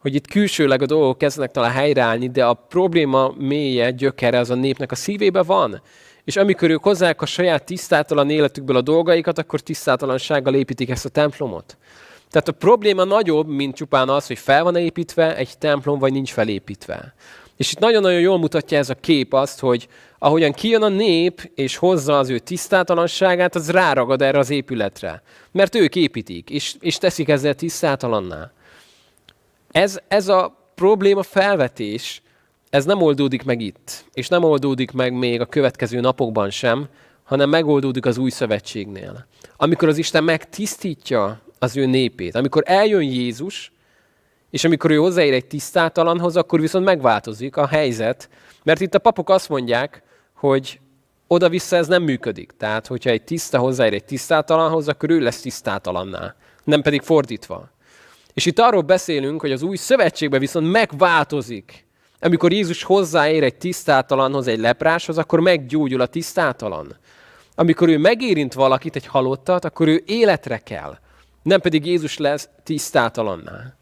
hogy 0.00 0.14
itt 0.14 0.26
külsőleg 0.26 0.82
a 0.82 0.86
dolgok 0.86 1.18
kezdenek 1.18 1.50
talán 1.50 1.70
helyreállni, 1.70 2.28
de 2.28 2.44
a 2.44 2.54
probléma 2.54 3.34
mélye, 3.38 3.90
gyökere 3.90 4.38
az 4.38 4.50
a 4.50 4.54
népnek 4.54 4.92
a 4.92 4.94
szívébe 4.94 5.42
van. 5.42 5.82
És 6.24 6.36
amikor 6.36 6.70
ők 6.70 6.82
hozzák 6.82 7.22
a 7.22 7.26
saját 7.26 7.64
tisztátalan 7.64 8.30
életükből 8.30 8.76
a 8.76 8.80
dolgaikat, 8.80 9.38
akkor 9.38 9.60
tisztátalansággal 9.60 10.54
építik 10.54 10.90
ezt 10.90 11.04
a 11.04 11.08
templomot. 11.08 11.76
Tehát 12.30 12.48
a 12.48 12.52
probléma 12.52 13.04
nagyobb, 13.04 13.48
mint 13.48 13.74
csupán 13.74 14.08
az, 14.08 14.26
hogy 14.26 14.38
fel 14.38 14.62
van 14.62 14.76
építve 14.76 15.36
egy 15.36 15.58
templom, 15.58 15.98
vagy 15.98 16.12
nincs 16.12 16.32
felépítve. 16.32 17.14
És 17.56 17.72
itt 17.72 17.78
nagyon-nagyon 17.78 18.20
jól 18.20 18.38
mutatja 18.38 18.78
ez 18.78 18.90
a 18.90 18.94
kép 18.94 19.32
azt, 19.32 19.60
hogy 19.60 19.88
ahogyan 20.18 20.52
kijön 20.52 20.82
a 20.82 20.88
nép, 20.88 21.50
és 21.54 21.76
hozza 21.76 22.18
az 22.18 22.28
ő 22.28 22.38
tisztátalanságát, 22.38 23.54
az 23.54 23.70
ráragad 23.70 24.22
erre 24.22 24.38
az 24.38 24.50
épületre. 24.50 25.22
Mert 25.52 25.74
ők 25.74 25.96
építik, 25.96 26.50
és, 26.50 26.74
és 26.80 26.98
teszik 26.98 27.28
ezzel 27.28 27.54
tisztátalanná. 27.54 28.50
Ez, 29.70 29.98
ez 30.08 30.28
a 30.28 30.72
probléma 30.74 31.22
felvetés, 31.22 32.22
ez 32.70 32.84
nem 32.84 33.02
oldódik 33.02 33.44
meg 33.44 33.60
itt, 33.60 34.04
és 34.12 34.28
nem 34.28 34.44
oldódik 34.44 34.92
meg 34.92 35.12
még 35.12 35.40
a 35.40 35.46
következő 35.46 36.00
napokban 36.00 36.50
sem, 36.50 36.88
hanem 37.22 37.48
megoldódik 37.48 38.06
az 38.06 38.18
új 38.18 38.30
szövetségnél. 38.30 39.26
Amikor 39.56 39.88
az 39.88 39.98
Isten 39.98 40.24
megtisztítja 40.24 41.40
az 41.58 41.76
ő 41.76 41.86
népét, 41.86 42.34
amikor 42.34 42.62
eljön 42.66 43.02
Jézus, 43.02 43.72
és 44.50 44.64
amikor 44.64 44.90
ő 44.90 44.96
hozzáér 44.96 45.32
egy 45.32 45.46
tisztátalanhoz, 45.46 46.36
akkor 46.36 46.60
viszont 46.60 46.84
megváltozik 46.84 47.56
a 47.56 47.66
helyzet, 47.66 48.28
mert 48.62 48.80
itt 48.80 48.94
a 48.94 48.98
papok 48.98 49.30
azt 49.30 49.48
mondják, 49.48 50.02
hogy 50.34 50.80
oda-vissza 51.26 51.76
ez 51.76 51.86
nem 51.86 52.02
működik. 52.02 52.52
Tehát, 52.58 52.86
hogyha 52.86 53.10
egy 53.10 53.22
tiszta 53.22 53.58
hozzáér 53.58 53.94
egy 53.94 54.04
tisztátalanhoz, 54.04 54.88
akkor 54.88 55.10
ő 55.10 55.20
lesz 55.20 55.40
tisztátalanná, 55.40 56.34
nem 56.64 56.82
pedig 56.82 57.02
fordítva. 57.02 57.70
És 58.34 58.46
itt 58.46 58.58
arról 58.58 58.82
beszélünk, 58.82 59.40
hogy 59.40 59.52
az 59.52 59.62
új 59.62 59.76
szövetségben 59.76 60.40
viszont 60.40 60.70
megváltozik. 60.70 61.86
Amikor 62.20 62.52
Jézus 62.52 62.82
hozzáér 62.82 63.42
egy 63.42 63.54
tisztátalanhoz, 63.54 64.46
egy 64.46 64.58
lepráshoz, 64.58 65.18
akkor 65.18 65.40
meggyógyul 65.40 66.00
a 66.00 66.06
tisztátalan. 66.06 66.96
Amikor 67.54 67.88
ő 67.88 67.98
megérint 67.98 68.52
valakit, 68.52 68.96
egy 68.96 69.06
halottat, 69.06 69.64
akkor 69.64 69.88
ő 69.88 70.02
életre 70.06 70.58
kell. 70.58 70.98
Nem 71.42 71.60
pedig 71.60 71.86
Jézus 71.86 72.18
lesz 72.18 72.48
tisztátalanná. 72.64 73.74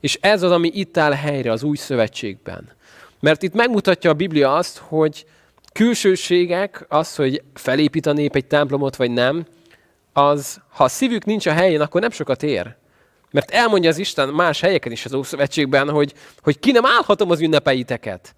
És 0.00 0.18
ez 0.20 0.42
az, 0.42 0.50
ami 0.50 0.70
itt 0.74 0.96
áll 0.96 1.12
helyre 1.12 1.52
az 1.52 1.62
új 1.62 1.76
szövetségben. 1.76 2.72
Mert 3.20 3.42
itt 3.42 3.54
megmutatja 3.54 4.10
a 4.10 4.14
Biblia 4.14 4.54
azt, 4.54 4.78
hogy 4.78 5.26
külsőségek, 5.72 6.84
az, 6.88 7.16
hogy 7.16 7.42
felépít 7.54 8.06
a 8.06 8.12
nép 8.12 8.36
egy 8.36 8.46
templomot, 8.46 8.96
vagy 8.96 9.10
nem, 9.10 9.46
az, 10.12 10.60
ha 10.68 10.84
a 10.84 10.88
szívük 10.88 11.24
nincs 11.24 11.46
a 11.46 11.52
helyén, 11.52 11.80
akkor 11.80 12.00
nem 12.00 12.10
sokat 12.10 12.42
ér. 12.42 12.76
Mert 13.34 13.50
elmondja 13.50 13.90
az 13.90 13.98
Isten 13.98 14.28
más 14.28 14.60
helyeken 14.60 14.92
is 14.92 15.04
az 15.04 15.14
Ószövetségben, 15.14 15.90
hogy, 15.90 16.12
hogy 16.42 16.58
ki 16.58 16.70
nem 16.70 16.84
állhatom 16.86 17.30
az 17.30 17.40
ünnepeiteket. 17.40 18.34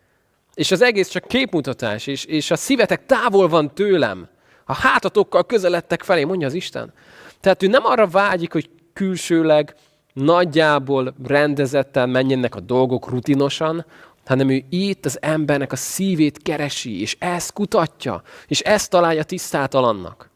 És 0.55 0.71
az 0.71 0.83
egész 0.83 1.09
csak 1.09 1.29
képmutatás, 1.29 2.07
és, 2.07 2.25
és 2.25 2.51
a 2.51 2.57
szívetek 2.57 3.07
távol 3.07 3.49
van 3.49 3.75
tőlem. 3.75 4.29
A 4.65 4.75
hátatokkal 4.75 5.47
közeledtek 5.47 6.03
felé, 6.03 6.25
mondja 6.25 6.47
az 6.47 6.55
Isten. 6.55 6.93
Tehát 7.41 7.63
ő 7.63 7.67
nem 7.67 7.85
arra 7.85 8.07
vágyik, 8.07 8.53
hogy 8.53 8.71
külsőleg 8.93 9.75
nagyjából 10.13 11.15
rendezetten 11.25 12.09
menjenek 12.09 12.55
a 12.55 12.61
dolgok 12.61 13.09
rutinosan, 13.09 13.87
hanem 14.27 14.51
ő 14.51 14.65
itt 14.69 15.05
az 15.05 15.19
embernek 15.23 15.73
a 15.73 15.77
szívét 15.77 16.43
keresi, 16.43 17.01
és 17.01 17.17
ezt 17.19 17.53
kutatja, 17.53 18.23
és 18.47 18.61
ezt 18.61 18.91
találja 18.91 19.23
tisztátalannak. 19.23 20.31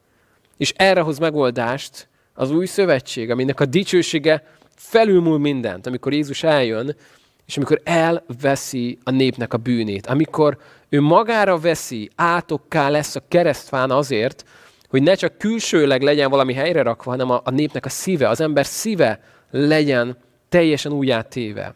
És 0.57 0.73
erre 0.77 1.01
hoz 1.01 1.19
megoldást 1.19 2.09
az 2.41 2.51
új 2.51 2.67
szövetség, 2.67 3.31
aminek 3.31 3.61
a 3.61 3.65
dicsősége 3.65 4.43
felülmúl 4.77 5.39
mindent, 5.39 5.87
amikor 5.87 6.13
Jézus 6.13 6.43
eljön, 6.43 6.97
és 7.47 7.57
amikor 7.57 7.81
elveszi 7.85 8.99
a 9.05 9.11
népnek 9.11 9.53
a 9.53 9.57
bűnét, 9.57 10.07
amikor 10.07 10.59
ő 10.89 11.01
magára 11.01 11.59
veszi, 11.59 12.11
átokká 12.17 12.89
lesz 12.89 13.17
a 13.17 13.23
keresztfán 13.29 13.91
azért, 13.91 14.45
hogy 14.89 15.03
ne 15.03 15.15
csak 15.15 15.39
külsőleg 15.39 16.03
legyen 16.03 16.31
valami 16.31 16.53
helyre 16.53 16.83
rakva, 16.83 17.11
hanem 17.11 17.31
a, 17.31 17.41
a 17.45 17.51
népnek 17.51 17.85
a 17.85 17.89
szíve, 17.89 18.29
az 18.29 18.41
ember 18.41 18.67
szíve 18.67 19.21
legyen 19.51 20.17
teljesen 20.49 20.93
újjátéve. 20.93 21.75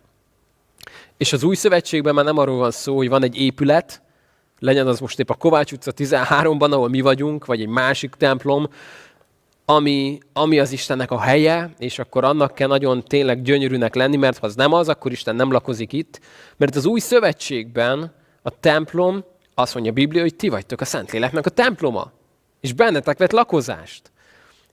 És 1.17 1.33
az 1.33 1.43
új 1.43 1.55
szövetségben 1.55 2.15
már 2.15 2.25
nem 2.25 2.39
arról 2.39 2.59
van 2.59 2.71
szó, 2.71 2.97
hogy 2.97 3.09
van 3.09 3.23
egy 3.23 3.41
épület, 3.41 4.03
legyen 4.59 4.87
az 4.87 5.01
most 5.01 5.19
épp 5.19 5.31
a 5.31 5.35
Kovács 5.35 5.73
utca 5.73 5.93
13-ban, 5.97 6.71
ahol 6.71 6.89
mi 6.89 7.01
vagyunk, 7.01 7.45
vagy 7.45 7.61
egy 7.61 7.69
másik 7.69 8.15
templom, 8.15 8.69
ami, 9.65 10.19
ami 10.33 10.59
az 10.59 10.73
Istennek 10.73 11.11
a 11.11 11.21
helye, 11.21 11.75
és 11.79 11.99
akkor 11.99 12.25
annak 12.25 12.55
kell 12.55 12.69
nagyon 12.69 13.03
tényleg 13.05 13.43
gyönyörűnek 13.43 13.95
lenni, 13.95 14.17
mert 14.17 14.39
ha 14.39 14.47
az 14.47 14.55
nem 14.55 14.73
az, 14.73 14.89
akkor 14.89 15.13
Isten 15.13 15.37
nem 15.37 15.53
lakozik 15.53 15.93
itt. 15.93 16.21
Mert 16.57 16.77
az 16.77 16.87
új 16.87 17.01
szövetségben 17.01 18.15
a 18.43 18.61
templom, 18.61 19.25
azt 19.55 19.75
mondja 19.75 19.93
a 19.93 19.95
Biblia, 19.95 20.23
hogy 20.23 20.37
ti 20.37 20.49
vagytok 20.49 20.81
a 20.81 20.85
Szentléleknek 20.85 21.47
a 21.47 21.51
temploma, 21.51 22.13
és 22.61 22.73
bennetek 22.73 23.19
vett 23.19 23.33
lakozást. 23.33 24.13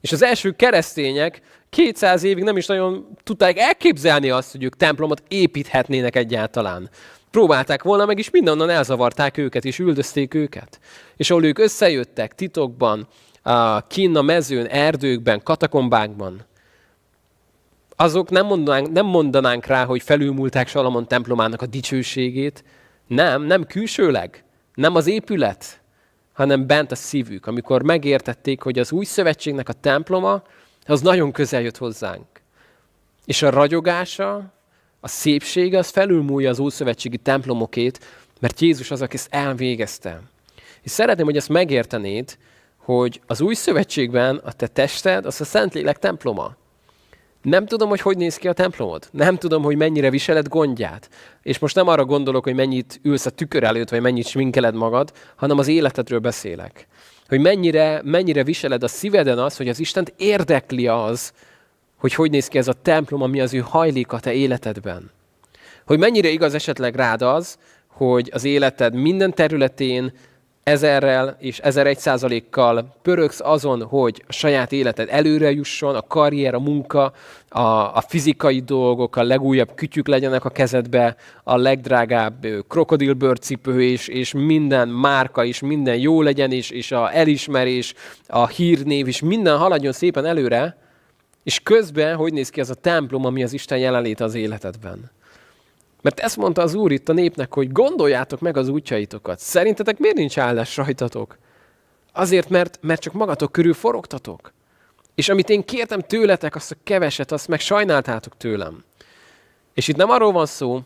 És 0.00 0.12
az 0.12 0.22
első 0.22 0.50
keresztények 0.50 1.40
200 1.70 2.22
évig 2.22 2.44
nem 2.44 2.56
is 2.56 2.66
nagyon 2.66 3.08
tudták 3.22 3.58
elképzelni 3.58 4.30
azt, 4.30 4.52
hogy 4.52 4.62
ők 4.62 4.76
templomot 4.76 5.22
építhetnének 5.28 6.16
egyáltalán. 6.16 6.90
Próbálták 7.30 7.82
volna 7.82 8.06
meg, 8.06 8.18
és 8.18 8.30
mindennan 8.30 8.70
elzavarták 8.70 9.36
őket, 9.36 9.64
és 9.64 9.78
üldözték 9.78 10.34
őket. 10.34 10.80
És 11.16 11.30
ahol 11.30 11.44
ők 11.44 11.58
összejöttek 11.58 12.34
titokban, 12.34 13.08
kín 13.86 14.16
a 14.16 14.22
mezőn, 14.22 14.66
erdőkben, 14.66 15.42
katakombákban, 15.42 16.44
azok 17.96 18.30
nem 18.30 18.46
mondanánk, 18.46 18.92
nem 18.92 19.06
mondanánk 19.06 19.66
rá, 19.66 19.84
hogy 19.84 20.02
felülmúlták 20.02 20.68
Salamon 20.68 21.08
templomának 21.08 21.62
a 21.62 21.66
dicsőségét. 21.66 22.64
Nem, 23.06 23.42
nem 23.42 23.66
külsőleg, 23.66 24.44
nem 24.74 24.94
az 24.94 25.06
épület, 25.06 25.80
hanem 26.32 26.66
bent 26.66 26.90
a 26.90 26.94
szívük, 26.94 27.46
amikor 27.46 27.82
megértették, 27.82 28.62
hogy 28.62 28.78
az 28.78 28.92
új 28.92 29.04
szövetségnek 29.04 29.68
a 29.68 29.72
temploma, 29.72 30.42
az 30.86 31.00
nagyon 31.00 31.32
közel 31.32 31.60
jött 31.60 31.76
hozzánk. 31.76 32.26
És 33.24 33.42
a 33.42 33.50
ragyogása, 33.50 34.52
a 35.00 35.08
szépsége, 35.08 35.78
az 35.78 35.88
felülmúlja 35.88 36.50
az 36.50 36.58
ószövetségi 36.58 37.16
templomokét, 37.16 38.04
mert 38.40 38.60
Jézus 38.60 38.90
az, 38.90 39.02
aki 39.02 39.16
ezt 39.16 39.34
elvégezte. 39.34 40.20
És 40.82 40.90
szeretném, 40.90 41.24
hogy 41.24 41.36
ezt 41.36 41.48
megértenéd, 41.48 42.36
hogy 42.84 43.20
az 43.26 43.40
új 43.40 43.54
szövetségben 43.54 44.36
a 44.36 44.52
te 44.52 44.66
tested 44.66 45.26
az 45.26 45.40
a 45.40 45.44
Szentlélek 45.44 45.98
temploma. 45.98 46.56
Nem 47.42 47.66
tudom, 47.66 47.88
hogy 47.88 48.00
hogy 48.00 48.16
néz 48.16 48.36
ki 48.36 48.48
a 48.48 48.52
templomod. 48.52 49.08
Nem 49.10 49.36
tudom, 49.36 49.62
hogy 49.62 49.76
mennyire 49.76 50.10
viseled 50.10 50.48
gondját. 50.48 51.08
És 51.42 51.58
most 51.58 51.74
nem 51.74 51.88
arra 51.88 52.04
gondolok, 52.04 52.44
hogy 52.44 52.54
mennyit 52.54 53.00
ülsz 53.02 53.26
a 53.26 53.30
tükör 53.30 53.62
előtt, 53.62 53.88
vagy 53.88 54.00
mennyit 54.00 54.26
sminkeled 54.26 54.74
magad, 54.74 55.12
hanem 55.36 55.58
az 55.58 55.68
életedről 55.68 56.18
beszélek. 56.18 56.86
Hogy 57.28 57.40
mennyire, 57.40 58.00
mennyire 58.04 58.44
viseled 58.44 58.82
a 58.82 58.88
szíveden 58.88 59.38
az, 59.38 59.56
hogy 59.56 59.68
az 59.68 59.80
Istent 59.80 60.12
érdekli 60.16 60.86
az, 60.86 61.32
hogy 61.96 62.14
hogy 62.14 62.30
néz 62.30 62.48
ki 62.48 62.58
ez 62.58 62.68
a 62.68 62.72
templom, 62.82 63.22
ami 63.22 63.40
az 63.40 63.54
ő 63.54 63.58
hajlik 63.58 64.12
a 64.12 64.20
te 64.20 64.32
életedben. 64.32 65.10
Hogy 65.86 65.98
mennyire 65.98 66.28
igaz 66.28 66.54
esetleg 66.54 66.94
rád 66.94 67.22
az, 67.22 67.58
hogy 67.86 68.30
az 68.32 68.44
életed 68.44 68.94
minden 68.94 69.34
területén 69.34 70.12
ezerrel 70.62 71.36
és 71.38 71.58
ezer 71.58 71.86
egy 71.86 71.98
százalékkal 71.98 72.94
pörögsz 73.02 73.40
azon, 73.40 73.82
hogy 73.82 74.24
a 74.26 74.32
saját 74.32 74.72
életed 74.72 75.08
előre 75.10 75.50
jusson, 75.50 75.94
a 75.94 76.06
karrier, 76.06 76.54
a 76.54 76.60
munka, 76.60 77.12
a, 77.48 77.60
a 77.96 78.02
fizikai 78.08 78.60
dolgok, 78.60 79.16
a 79.16 79.22
legújabb 79.22 79.74
kütyük 79.74 80.08
legyenek 80.08 80.44
a 80.44 80.50
kezedbe, 80.50 81.16
a 81.44 81.56
legdrágább 81.56 82.46
krokodilbőrcipő 82.68 83.82
és, 83.82 84.08
és 84.08 84.32
minden 84.32 84.88
márka 84.88 85.44
is, 85.44 85.60
minden 85.60 85.96
jó 85.96 86.22
legyen, 86.22 86.52
és, 86.52 86.70
és 86.70 86.92
a 86.92 87.14
elismerés, 87.14 87.94
a 88.26 88.46
hírnév 88.46 89.08
is, 89.08 89.20
minden 89.20 89.58
haladjon 89.58 89.92
szépen 89.92 90.24
előre, 90.24 90.76
és 91.42 91.60
közben 91.60 92.16
hogy 92.16 92.32
néz 92.32 92.50
ki 92.50 92.60
az 92.60 92.70
a 92.70 92.74
templom, 92.74 93.24
ami 93.24 93.42
az 93.42 93.52
Isten 93.52 93.78
jelenlét 93.78 94.20
az 94.20 94.34
életedben. 94.34 95.10
Mert 96.02 96.20
ezt 96.20 96.36
mondta 96.36 96.62
az 96.62 96.74
Úr 96.74 96.92
itt 96.92 97.08
a 97.08 97.12
népnek, 97.12 97.54
hogy 97.54 97.72
gondoljátok 97.72 98.40
meg 98.40 98.56
az 98.56 98.68
útjaitokat. 98.68 99.38
Szerintetek 99.38 99.98
miért 99.98 100.16
nincs 100.16 100.38
áldás 100.38 100.76
rajtatok? 100.76 101.38
Azért, 102.12 102.48
mert, 102.48 102.78
mert 102.80 103.00
csak 103.00 103.12
magatok 103.12 103.52
körül 103.52 103.74
forogtatok. 103.74 104.52
És 105.14 105.28
amit 105.28 105.48
én 105.50 105.64
kértem 105.64 106.00
tőletek, 106.00 106.54
azt 106.54 106.70
a 106.70 106.76
keveset, 106.84 107.32
azt 107.32 107.48
meg 107.48 107.60
sajnáltátok 107.60 108.36
tőlem. 108.36 108.84
És 109.74 109.88
itt 109.88 109.96
nem 109.96 110.10
arról 110.10 110.32
van 110.32 110.46
szó, 110.46 110.80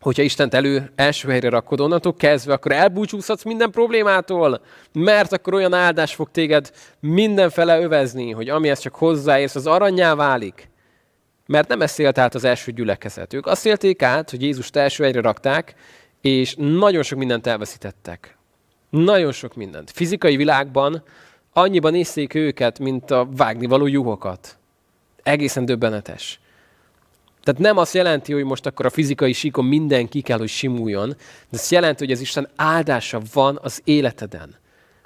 hogyha 0.00 0.22
Istent 0.22 0.54
elő 0.54 0.92
első 0.94 1.28
helyre 1.28 1.48
rakod 1.48 1.80
onnantól 1.80 2.14
kezdve, 2.14 2.52
akkor 2.52 2.72
elbúcsúzhatsz 2.72 3.42
minden 3.42 3.70
problémától, 3.70 4.60
mert 4.92 5.32
akkor 5.32 5.54
olyan 5.54 5.74
áldás 5.74 6.14
fog 6.14 6.30
téged 6.30 6.70
mindenfele 7.00 7.80
övezni, 7.80 8.30
hogy 8.30 8.48
amihez 8.48 8.78
csak 8.78 8.94
hozzáérsz, 8.94 9.54
az 9.54 9.66
aranyá 9.66 10.14
válik. 10.14 10.70
Mert 11.48 11.68
nem 11.68 11.80
ezt 11.80 11.98
élt 11.98 12.18
át 12.18 12.34
az 12.34 12.44
első 12.44 12.72
gyülekezet. 12.72 13.32
Ők 13.32 13.46
azt 13.46 13.66
élték 13.66 14.02
át, 14.02 14.30
hogy 14.30 14.42
Jézust 14.42 14.76
első 14.76 15.04
egyre 15.04 15.20
rakták, 15.20 15.74
és 16.20 16.54
nagyon 16.58 17.02
sok 17.02 17.18
mindent 17.18 17.46
elveszítettek. 17.46 18.36
Nagyon 18.90 19.32
sok 19.32 19.54
mindent. 19.54 19.90
Fizikai 19.90 20.36
világban 20.36 21.02
annyiban 21.52 21.92
nézték 21.92 22.34
őket, 22.34 22.78
mint 22.78 23.10
a 23.10 23.28
vágnivaló 23.36 23.86
juhokat. 23.86 24.58
Egészen 25.22 25.64
döbbenetes. 25.64 26.40
Tehát 27.42 27.60
nem 27.60 27.76
azt 27.76 27.94
jelenti, 27.94 28.32
hogy 28.32 28.44
most 28.44 28.66
akkor 28.66 28.86
a 28.86 28.90
fizikai 28.90 29.32
síkon 29.32 29.64
mindenki 29.64 30.20
kell, 30.20 30.38
hogy 30.38 30.48
simuljon, 30.48 31.08
de 31.08 31.16
azt 31.50 31.70
jelenti, 31.70 32.04
hogy 32.04 32.14
az 32.14 32.20
Isten 32.20 32.48
áldása 32.56 33.20
van 33.32 33.58
az 33.62 33.80
életeden. 33.84 34.56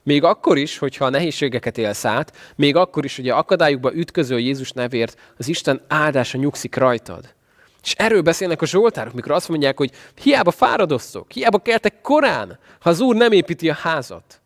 Még 0.02 0.24
akkor 0.24 0.58
is, 0.58 0.78
hogyha 0.78 1.04
a 1.04 1.10
nehézségeket 1.10 1.78
élsz 1.78 2.04
át, 2.04 2.36
még 2.56 2.76
akkor 2.76 3.04
is, 3.04 3.16
hogy 3.16 3.28
a 3.28 3.38
akadályokba 3.38 3.94
ütközöl 3.94 4.38
Jézus 4.38 4.70
nevért, 4.70 5.18
az 5.38 5.48
Isten 5.48 5.80
áldása 5.88 6.38
nyugszik 6.38 6.76
rajtad. 6.76 7.34
És 7.82 7.94
erről 7.94 8.22
beszélnek 8.22 8.62
a 8.62 8.66
zsoltárok, 8.66 9.12
mikor 9.12 9.32
azt 9.32 9.48
mondják, 9.48 9.76
hogy 9.76 9.90
hiába 10.22 10.50
fáradoztok, 10.50 11.32
hiába 11.32 11.58
keltek 11.58 12.00
korán, 12.00 12.58
ha 12.80 12.90
az 12.90 13.00
Úr 13.00 13.16
nem 13.16 13.32
építi 13.32 13.70
a 13.70 13.74
házat. 13.74 14.40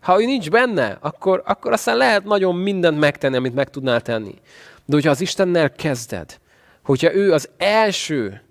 Ha 0.00 0.20
ő 0.20 0.24
nincs 0.24 0.50
benne, 0.50 0.98
akkor, 1.00 1.42
akkor 1.46 1.72
aztán 1.72 1.96
lehet 1.96 2.24
nagyon 2.24 2.56
mindent 2.56 2.98
megtenni, 2.98 3.36
amit 3.36 3.54
meg 3.54 3.70
tudnál 3.70 4.00
tenni. 4.00 4.34
De 4.84 4.94
hogyha 4.94 5.10
az 5.10 5.20
Istennel 5.20 5.72
kezded, 5.72 6.38
hogyha 6.82 7.14
ő 7.14 7.32
az 7.32 7.48
első, 7.56 8.42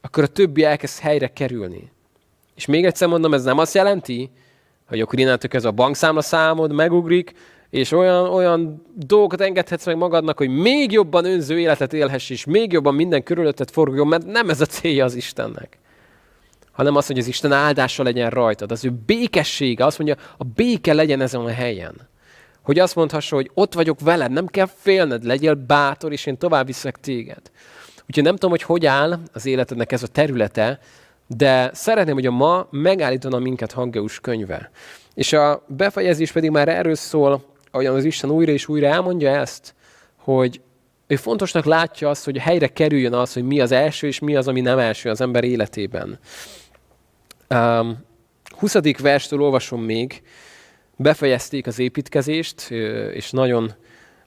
akkor 0.00 0.22
a 0.22 0.26
többi 0.26 0.64
elkezd 0.64 0.98
helyre 0.98 1.32
kerülni. 1.32 1.92
És 2.54 2.66
még 2.66 2.84
egyszer 2.84 3.08
mondom, 3.08 3.34
ez 3.34 3.44
nem 3.44 3.58
azt 3.58 3.74
jelenti, 3.74 4.30
hogy 4.88 5.00
akkor 5.00 5.18
innentől 5.18 5.50
ez 5.52 5.64
a 5.64 5.70
bankszámla 5.70 6.20
számod 6.20 6.72
megugrik, 6.72 7.32
és 7.70 7.92
olyan, 7.92 8.26
olyan 8.30 8.86
dolgokat 8.94 9.40
engedhetsz 9.40 9.86
meg 9.86 9.96
magadnak, 9.96 10.38
hogy 10.38 10.48
még 10.48 10.92
jobban 10.92 11.24
önző 11.24 11.58
életet 11.58 11.92
élhess, 11.92 12.30
és 12.30 12.44
még 12.44 12.72
jobban 12.72 12.94
minden 12.94 13.22
körülötted 13.22 13.70
forgjon, 13.70 14.06
mert 14.06 14.26
nem 14.26 14.50
ez 14.50 14.60
a 14.60 14.66
célja 14.66 15.04
az 15.04 15.14
Istennek. 15.14 15.78
Hanem 16.72 16.96
az, 16.96 17.06
hogy 17.06 17.18
az 17.18 17.26
Isten 17.26 17.52
áldása 17.52 18.02
legyen 18.02 18.30
rajtad, 18.30 18.72
az 18.72 18.84
ő 18.84 18.92
békessége, 19.06 19.84
azt 19.84 19.98
mondja, 19.98 20.16
a 20.36 20.44
béke 20.44 20.92
legyen 20.92 21.20
ezen 21.20 21.40
a 21.40 21.50
helyen. 21.50 21.94
Hogy 22.62 22.78
azt 22.78 22.94
mondhassa, 22.94 23.34
hogy 23.34 23.50
ott 23.54 23.74
vagyok 23.74 24.00
veled, 24.00 24.30
nem 24.30 24.46
kell 24.46 24.68
félned, 24.74 25.24
legyél 25.24 25.54
bátor, 25.54 26.12
és 26.12 26.26
én 26.26 26.38
tovább 26.38 26.66
viszek 26.66 27.00
téged. 27.00 27.50
Úgyhogy 28.06 28.24
nem 28.24 28.34
tudom, 28.34 28.50
hogy 28.50 28.62
hogy 28.62 28.86
áll 28.86 29.18
az 29.32 29.46
életednek 29.46 29.92
ez 29.92 30.02
a 30.02 30.06
területe, 30.06 30.78
de 31.36 31.70
szeretném, 31.74 32.14
hogy 32.14 32.26
a 32.26 32.30
ma 32.30 32.66
megállítana 32.70 33.38
minket 33.38 33.72
Haggeus 33.72 34.20
könyve. 34.20 34.70
És 35.14 35.32
a 35.32 35.64
befejezés 35.66 36.32
pedig 36.32 36.50
már 36.50 36.68
erről 36.68 36.94
szól, 36.94 37.44
ahogyan 37.70 37.94
az 37.94 38.04
Isten 38.04 38.30
újra 38.30 38.52
és 38.52 38.68
újra 38.68 38.86
elmondja 38.86 39.30
ezt, 39.30 39.74
hogy 40.16 40.60
ő 41.06 41.16
fontosnak 41.16 41.64
látja 41.64 42.08
azt, 42.08 42.24
hogy 42.24 42.38
helyre 42.38 42.68
kerüljön 42.68 43.14
az, 43.14 43.32
hogy 43.32 43.42
mi 43.42 43.60
az 43.60 43.72
első, 43.72 44.06
és 44.06 44.18
mi 44.18 44.36
az, 44.36 44.48
ami 44.48 44.60
nem 44.60 44.78
első 44.78 45.10
az 45.10 45.20
ember 45.20 45.44
életében. 45.44 46.18
Um, 47.50 48.06
20. 48.50 48.74
verstől 48.98 49.42
olvasom 49.42 49.82
még, 49.82 50.22
befejezték 50.96 51.66
az 51.66 51.78
építkezést, 51.78 52.70
és 53.12 53.30
nagyon, 53.30 53.72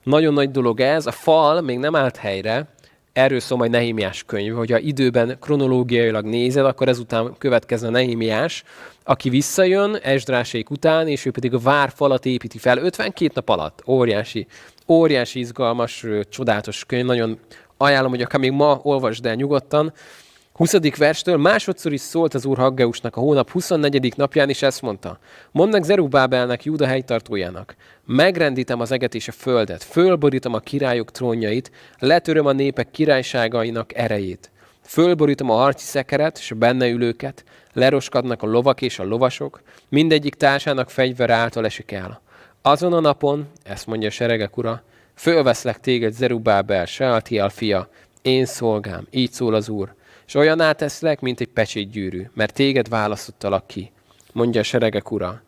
nagyon 0.04 0.34
nagy 0.34 0.52
dolog 0.52 0.80
ez. 0.80 1.06
A 1.06 1.12
fal 1.12 1.62
még 1.62 1.78
nem 1.78 1.96
állt 1.96 2.18
helyre, 2.18 2.68
erről 3.14 3.40
szól 3.40 3.58
majd 3.58 3.72
Nehémiás 3.72 4.24
könyv, 4.24 4.54
hogyha 4.54 4.78
időben 4.78 5.38
kronológiailag 5.40 6.26
nézed, 6.26 6.66
akkor 6.66 6.88
ezután 6.88 7.36
következne 7.38 7.90
Nehémiás, 7.90 8.64
aki 9.04 9.30
visszajön 9.30 9.96
Esdrásék 9.96 10.70
után, 10.70 11.08
és 11.08 11.26
ő 11.26 11.32
pedig 11.32 11.54
a 11.54 11.60
várfalat 11.60 12.26
építi 12.26 12.58
fel 12.58 12.78
52 12.78 13.32
nap 13.34 13.50
alatt. 13.50 13.84
Óriási, 13.88 14.48
óriási 14.88 15.40
izgalmas, 15.40 16.06
csodálatos 16.30 16.86
könyv, 16.86 17.06
nagyon 17.06 17.40
ajánlom, 17.78 18.12
hogy 18.12 18.22
akár 18.22 18.40
még 18.40 18.52
ma 18.52 18.80
olvasd 18.84 19.26
el 19.26 19.36
nyugodtan. 19.36 19.94
20. 20.62 20.98
verstől 20.98 21.38
másodszor 21.38 21.94
is 21.94 22.02
szólt 22.02 22.34
az 22.34 22.46
úr 22.46 22.58
Haggeusnak 22.58 23.16
a 23.16 23.20
hónap 23.20 23.50
24. 23.50 24.18
napján, 24.18 24.50
és 24.50 24.62
ezt 24.62 24.82
mondta. 24.82 25.20
Mondd 25.52 25.72
meg 25.72 25.84
Zerubábelnek, 25.84 26.64
Júda 26.64 26.86
helytartójának. 26.86 27.76
Megrendítem 28.06 28.80
az 28.80 28.92
eget 28.92 29.16
és 29.16 29.28
a 29.28 29.32
földet, 29.32 29.84
fölborítom 29.84 30.54
a 30.54 30.60
királyok 30.60 31.12
trónjait, 31.12 31.72
letöröm 32.00 32.46
a 32.46 32.52
népek 32.52 32.92
királyságainak 32.92 33.96
erejét. 33.96 34.52
Fölborítom 34.82 35.50
a 35.50 35.56
harci 35.56 35.86
szekeret 35.86 36.38
és 36.38 36.52
a 36.52 36.56
benne 36.56 36.88
ülőket, 36.88 37.44
leroskadnak 37.74 38.44
a 38.44 38.48
lovak 38.48 38.82
és 38.82 39.00
a 39.00 39.04
lovasok, 39.04 39.62
mindegyik 39.90 40.36
társának 40.36 40.90
fegyver 40.90 41.30
által 41.30 41.66
esik 41.66 41.92
el. 41.92 42.22
Azon 42.62 42.94
a 42.94 43.00
napon, 43.00 43.48
ezt 43.64 43.88
mondja 43.88 44.08
a 44.08 44.12
seregek 44.12 44.58
ura, 44.58 44.84
fölveszlek 45.16 45.80
téged 45.80 46.14
Zerubábel, 46.14 46.86
Sealtiel 46.86 47.50
fia, 47.50 47.90
én 48.22 48.46
szolgám, 48.46 49.08
így 49.12 49.32
szól 49.32 49.54
az 49.54 49.70
Úr, 49.70 49.94
és 50.32 50.38
olyan 50.38 50.76
teszlek, 50.76 51.22
mint 51.22 51.40
egy 51.40 51.48
pecsétgyűrű, 51.48 52.30
mert 52.34 52.54
téged 52.54 52.90
választottalak 52.90 53.68
ki, 53.68 53.92
mondja 54.34 54.62
a 54.62 54.64
seregek 54.64 55.12
ura. 55.12 55.42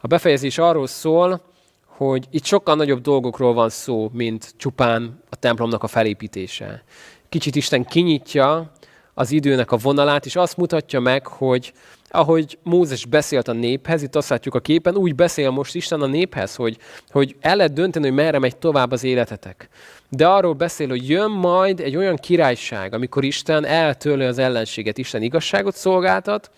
A 0.00 0.06
befejezés 0.06 0.58
arról 0.58 0.86
szól, 0.86 1.42
hogy 1.86 2.26
itt 2.30 2.44
sokkal 2.44 2.74
nagyobb 2.74 3.00
dolgokról 3.00 3.54
van 3.54 3.68
szó, 3.68 4.10
mint 4.12 4.54
csupán 4.56 5.22
a 5.30 5.36
templomnak 5.36 5.82
a 5.82 5.86
felépítése. 5.86 6.84
Kicsit 7.28 7.56
Isten 7.56 7.84
kinyitja 7.84 8.72
az 9.14 9.30
időnek 9.30 9.72
a 9.72 9.76
vonalát, 9.76 10.26
és 10.26 10.36
azt 10.36 10.56
mutatja 10.56 11.00
meg, 11.00 11.26
hogy 11.26 11.72
ahogy 12.10 12.58
Mózes 12.62 13.04
beszélt 13.04 13.48
a 13.48 13.52
néphez, 13.52 14.02
itt 14.02 14.16
azt 14.16 14.28
látjuk 14.28 14.54
a 14.54 14.60
képen, 14.60 14.96
úgy 14.96 15.14
beszél 15.14 15.50
most 15.50 15.74
Isten 15.74 16.00
a 16.00 16.06
néphez, 16.06 16.54
hogy, 16.54 16.78
hogy 17.10 17.36
el 17.40 17.56
lehet 17.56 17.72
dönteni, 17.72 18.06
hogy 18.06 18.14
merre 18.14 18.38
megy 18.38 18.56
tovább 18.56 18.92
az 18.92 19.04
életetek. 19.04 19.68
De 20.08 20.26
arról 20.28 20.52
beszél, 20.52 20.88
hogy 20.88 21.08
jön 21.08 21.30
majd 21.30 21.80
egy 21.80 21.96
olyan 21.96 22.16
királyság, 22.16 22.94
amikor 22.94 23.24
Isten 23.24 23.64
eltörli 23.64 24.24
az 24.24 24.38
ellenséget, 24.38 24.98
Isten 24.98 25.22
igazságot 25.22 25.76
szolgáltat, 25.76 26.50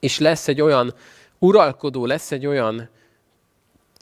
és 0.00 0.18
lesz 0.18 0.48
egy 0.48 0.60
olyan 0.60 0.94
uralkodó, 1.38 2.06
lesz 2.06 2.32
egy 2.32 2.46
olyan 2.46 2.88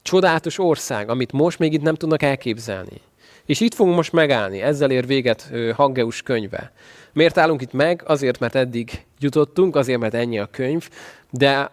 csodálatos 0.03 0.59
ország, 0.59 1.09
amit 1.09 1.33
most 1.33 1.59
még 1.59 1.72
itt 1.72 1.83
nem 1.83 1.94
tudnak 1.94 2.22
elképzelni. 2.22 3.01
És 3.46 3.61
itt 3.61 3.75
fogunk 3.75 3.96
most 3.96 4.12
megállni, 4.12 4.61
ezzel 4.61 4.90
ér 4.90 5.07
véget 5.07 5.51
Haggeus 5.75 6.22
könyve. 6.22 6.72
Miért 7.12 7.38
állunk 7.38 7.62
itt 7.62 7.72
meg? 7.72 8.03
Azért, 8.07 8.38
mert 8.38 8.55
eddig 8.55 9.05
jutottunk, 9.18 9.77
azért, 9.77 10.01
mert 10.01 10.14
ennyi 10.14 10.38
a 10.38 10.46
könyv, 10.46 10.88
de 11.31 11.70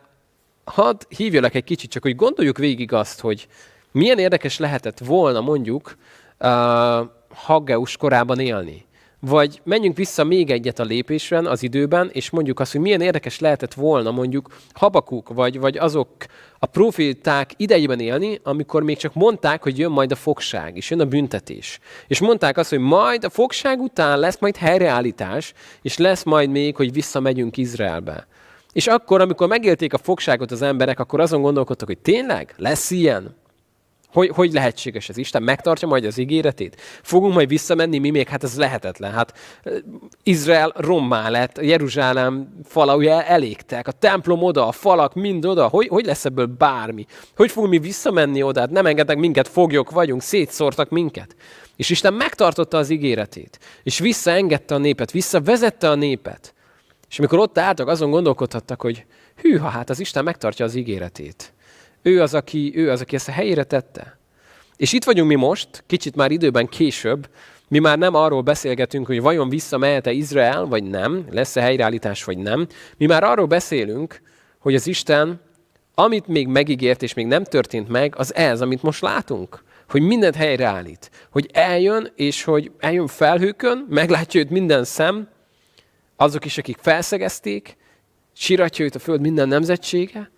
hadd 0.64 1.02
hívjalak 1.10 1.54
egy 1.54 1.64
kicsit, 1.64 1.92
csak 1.92 2.04
hogy 2.04 2.16
gondoljuk 2.16 2.58
végig 2.58 2.94
azt, 2.94 3.20
hogy 3.20 3.48
milyen 3.92 4.20
érdekes 4.20 4.58
lehetett 4.58 5.00
volna 5.00 5.42
mondjuk 5.42 5.98
uh, 6.40 6.50
Haggeus 7.34 7.98
korában 7.98 8.40
élni. 8.40 8.86
Vagy 9.22 9.62
menjünk 9.64 9.98
vissza 9.98 10.24
még 10.24 10.52
egyet 10.52 10.80
a 10.80 10.84
lépésben, 10.84 11.46
az 11.46 11.64
időben, 11.64 12.10
és 12.14 12.30
mondjuk 12.30 12.60
azt, 12.60 12.72
hogy 12.72 12.82
milyen 12.82 13.02
érdekes 13.02 13.40
lehetett 13.40 13.74
volna 13.74 14.12
mondjuk 14.12 14.48
Habakuk, 14.74 15.30
vagy, 15.34 15.60
vagy 15.60 15.78
azok 15.78 16.10
a 16.60 16.66
proféták 16.66 17.52
idejében 17.58 18.00
élni, 18.00 18.40
amikor 18.44 18.84
még 18.84 18.98
csak 18.98 19.14
mondták, 19.14 19.64
hogy 19.64 19.78
jön 19.78 19.92
majd 19.92 20.12
a 20.12 20.16
fogság, 20.16 20.78
és 20.78 20.90
jön 20.90 21.00
a 21.00 21.06
büntetés. 21.06 21.80
És 22.08 22.20
mondták 22.20 22.58
azt, 22.58 22.70
hogy 22.70 22.80
majd 22.80 23.24
a 23.24 23.30
fogság 23.30 23.80
után 23.80 24.20
lesz 24.20 24.40
majd 24.40 24.56
helyreállítás, 24.56 25.54
és 25.82 25.98
lesz 25.98 26.24
majd 26.24 26.50
még, 26.50 26.76
hogy 26.76 26.94
visszamegyünk 26.94 27.58
Izraelbe. 27.58 28.28
És 28.74 28.88
akkor, 28.88 29.22
amikor 29.22 29.48
megélték 29.48 29.94
a 29.94 29.98
fogságot 29.98 30.52
az 30.52 30.62
emberek, 30.62 31.00
akkor 31.00 31.20
azon 31.20 31.42
gondolkodtak, 31.42 31.88
hogy 31.88 31.98
tényleg 31.98 32.54
lesz 32.58 32.92
ilyen? 32.92 33.36
Hogy, 34.14 34.30
hogy 34.30 34.54
lehetséges 34.54 35.10
ez? 35.10 35.18
Isten 35.18 35.44
megtartja 35.44 35.88
majd 35.88 36.06
az 36.06 36.18
ígéretét? 36.18 36.82
Fogunk 37.02 37.34
majd 37.34 37.48
visszamenni 37.48 37.98
mi 37.98 38.10
még? 38.10 38.28
Hát 38.28 38.44
ez 38.44 38.58
lehetetlen. 38.58 39.12
Hát 39.12 39.34
Izrael 40.24 40.74
rommá 40.76 41.30
lett, 41.30 41.62
Jeruzsálem 41.62 42.60
fala 42.66 42.96
ugye 42.96 43.28
elégtek, 43.28 43.88
a 43.88 43.92
templom 43.92 44.44
oda, 44.44 44.68
a 44.68 44.72
falak 44.72 45.14
mind 45.14 45.46
oda. 45.46 45.68
Hogy, 45.68 45.88
hogy 45.88 46.06
lesz 46.06 46.26
ebből 46.26 46.46
bármi? 46.46 47.06
Hogy 47.36 47.52
fogunk 47.52 47.72
mi 47.72 47.80
visszamenni 47.80 48.44
oda? 48.44 48.60
Hát 48.60 48.70
nem 48.70 48.86
engednek 48.86 49.18
minket, 49.18 49.48
foglyok 49.48 49.92
vagyunk, 49.92 50.22
szétszórtak 50.22 50.90
minket. 50.90 51.36
És 51.76 51.90
Isten 51.90 52.14
megtartotta 52.14 52.78
az 52.78 52.90
ígéretét. 52.90 53.60
És 53.84 54.00
visszaengedte 54.00 54.76
a 54.76 54.78
népet, 54.78 55.12
visszavezette 55.12 55.90
a 55.90 55.96
népet. 55.96 56.54
És 57.10 57.20
amikor 57.20 57.40
ott 57.40 57.58
álltak, 57.58 57.88
azon 57.88 58.12
gondolkodhattak, 58.12 58.82
hogy 58.82 59.06
hűha, 59.42 59.68
hát 59.68 59.90
az 59.90 60.00
Isten 60.00 60.24
megtartja 60.24 60.66
az 60.66 60.76
ígéretét. 60.76 61.54
Ő 62.02 62.22
az, 62.22 62.34
aki, 62.34 62.72
ő 62.76 62.92
az, 62.92 63.02
aki 63.02 63.16
ezt 63.16 63.28
a 63.28 63.32
helyére 63.32 63.64
tette. 63.64 64.18
És 64.78 64.94
itt 64.94 65.04
vagyunk 65.04 65.30
mi 65.30 65.36
most, 65.36 65.84
kicsit 65.88 66.16
már 66.16 66.32
időben 66.32 66.68
később, 66.68 67.30
mi 67.68 67.80
már 67.80 67.98
nem 67.98 68.16
arról 68.16 68.42
beszélgetünk, 68.42 69.06
hogy 69.06 69.22
vajon 69.22 69.50
visszamehet-e 69.50 70.12
Izrael, 70.12 70.66
vagy 70.66 70.84
nem, 70.84 71.26
lesz-e 71.30 71.62
helyreállítás, 71.62 72.24
vagy 72.24 72.38
nem. 72.38 72.68
Mi 72.98 73.06
már 73.06 73.24
arról 73.24 73.46
beszélünk, 73.46 74.22
hogy 74.60 74.76
az 74.76 74.88
Isten, 74.88 75.42
amit 75.96 76.28
még 76.28 76.48
megígért, 76.48 77.04
és 77.04 77.14
még 77.14 77.26
nem 77.26 77.44
történt 77.44 77.90
meg, 77.90 78.14
az 78.18 78.36
ez, 78.36 78.62
amit 78.62 78.82
most 78.82 79.02
látunk. 79.02 79.64
Hogy 79.90 80.02
mindent 80.02 80.36
helyreállít. 80.36 81.12
Hogy 81.30 81.50
eljön, 81.54 82.12
és 82.16 82.44
hogy 82.44 82.72
eljön 82.80 83.08
felhőkön, 83.08 83.86
meglátja 83.90 84.40
őt 84.40 84.50
minden 84.50 84.84
szem, 84.84 85.28
azok 86.16 86.46
is, 86.46 86.58
akik 86.58 86.78
felszegezték, 86.82 87.78
siratja 88.34 88.86
őt 88.86 88.96
a 88.96 89.00
föld 89.00 89.22
minden 89.22 89.48
nemzetsége, 89.48 90.32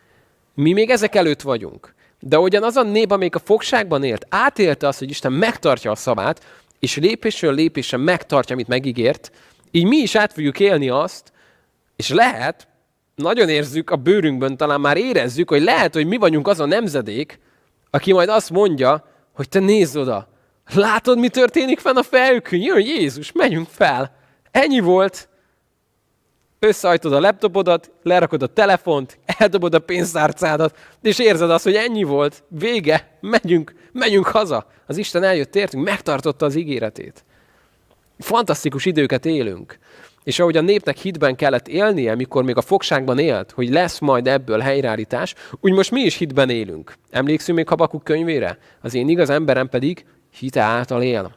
mi 0.62 0.74
még 0.74 0.90
ezek 0.90 1.16
előtt 1.16 1.42
vagyunk. 1.42 1.94
De 2.20 2.40
ugyan 2.40 2.64
az 2.64 2.76
a 2.76 2.84
nép, 2.84 3.12
amelyik 3.12 3.36
a 3.36 3.40
fogságban 3.40 4.04
élt, 4.04 4.26
átélte 4.30 4.88
azt, 4.88 5.00
hogy 5.00 5.10
Isten 5.10 5.32
megtartja 5.32 5.92
a 5.92 5.96
szavát, 5.96 6.46
és 6.80 6.96
lépésről 6.96 7.54
lépésre 7.54 7.98
megtartja, 7.98 8.56
amit 8.56 8.68
megígért, 8.68 9.32
így 9.72 9.86
mi 9.86 9.98
is 9.98 10.16
át 10.16 10.34
fogjuk 10.34 10.60
élni 10.60 10.90
azt, 10.90 11.32
és 11.96 12.10
lehet, 12.10 12.68
nagyon 13.16 13.50
érzük 13.50 13.90
a 13.90 13.96
bőrünkben, 13.96 14.58
talán 14.58 14.82
már 14.82 14.98
érezzük, 14.98 15.50
hogy 15.50 15.62
lehet, 15.62 15.94
hogy 15.94 16.08
mi 16.08 16.18
vagyunk 16.18 16.48
az 16.48 16.60
a 16.60 16.66
nemzedék, 16.66 17.40
aki 17.90 18.12
majd 18.14 18.30
azt 18.30 18.50
mondja, 18.50 19.08
hogy 19.34 19.50
te 19.50 19.60
nézd 19.60 19.98
oda, 19.98 20.28
látod, 20.74 21.20
mi 21.20 21.30
történik 21.30 21.80
fenn 21.80 21.96
a 21.96 22.04
felhőkön? 22.04 22.62
Jön 22.62 22.80
Jézus, 22.80 23.32
menjünk 23.32 23.68
fel. 23.70 24.16
Ennyi 24.52 24.80
volt, 24.80 25.30
összeajtod 26.64 27.14
a 27.14 27.20
laptopodat, 27.20 27.92
lerakod 28.04 28.44
a 28.44 28.48
telefont, 28.48 29.20
eldobod 29.38 29.74
a 29.74 29.80
pénztárcádat, 29.80 30.78
és 31.02 31.20
érzed 31.20 31.52
azt, 31.52 31.64
hogy 31.64 31.76
ennyi 31.76 32.04
volt, 32.04 32.44
vége, 32.48 33.18
megyünk, 33.20 33.74
megyünk 33.92 34.28
haza. 34.28 34.66
Az 34.88 34.98
Isten 34.98 35.24
eljött 35.24 35.56
értünk, 35.56 35.84
megtartotta 35.84 36.46
az 36.46 36.56
ígéretét. 36.56 37.24
Fantasztikus 38.20 38.86
időket 38.86 39.26
élünk. 39.26 39.78
És 40.24 40.40
ahogy 40.40 40.58
a 40.58 40.62
népnek 40.62 40.98
hitben 40.98 41.36
kellett 41.36 41.68
élnie, 41.68 42.16
mikor 42.16 42.44
még 42.44 42.58
a 42.58 42.62
fogságban 42.62 43.20
élt, 43.20 43.52
hogy 43.52 43.70
lesz 43.70 44.00
majd 44.00 44.28
ebből 44.28 44.60
helyreállítás, 44.60 45.36
úgy 45.60 45.74
most 45.74 45.92
mi 45.92 46.02
is 46.02 46.16
hitben 46.16 46.50
élünk. 46.50 46.94
Emlékszünk 47.10 47.58
még 47.58 47.68
Habakuk 47.68 48.04
könyvére? 48.04 48.58
Az 48.82 48.94
én 48.94 49.10
igaz 49.10 49.30
emberem 49.30 49.70
pedig 49.70 50.06
hite 50.32 50.62
által 50.62 51.02
él. 51.02 51.36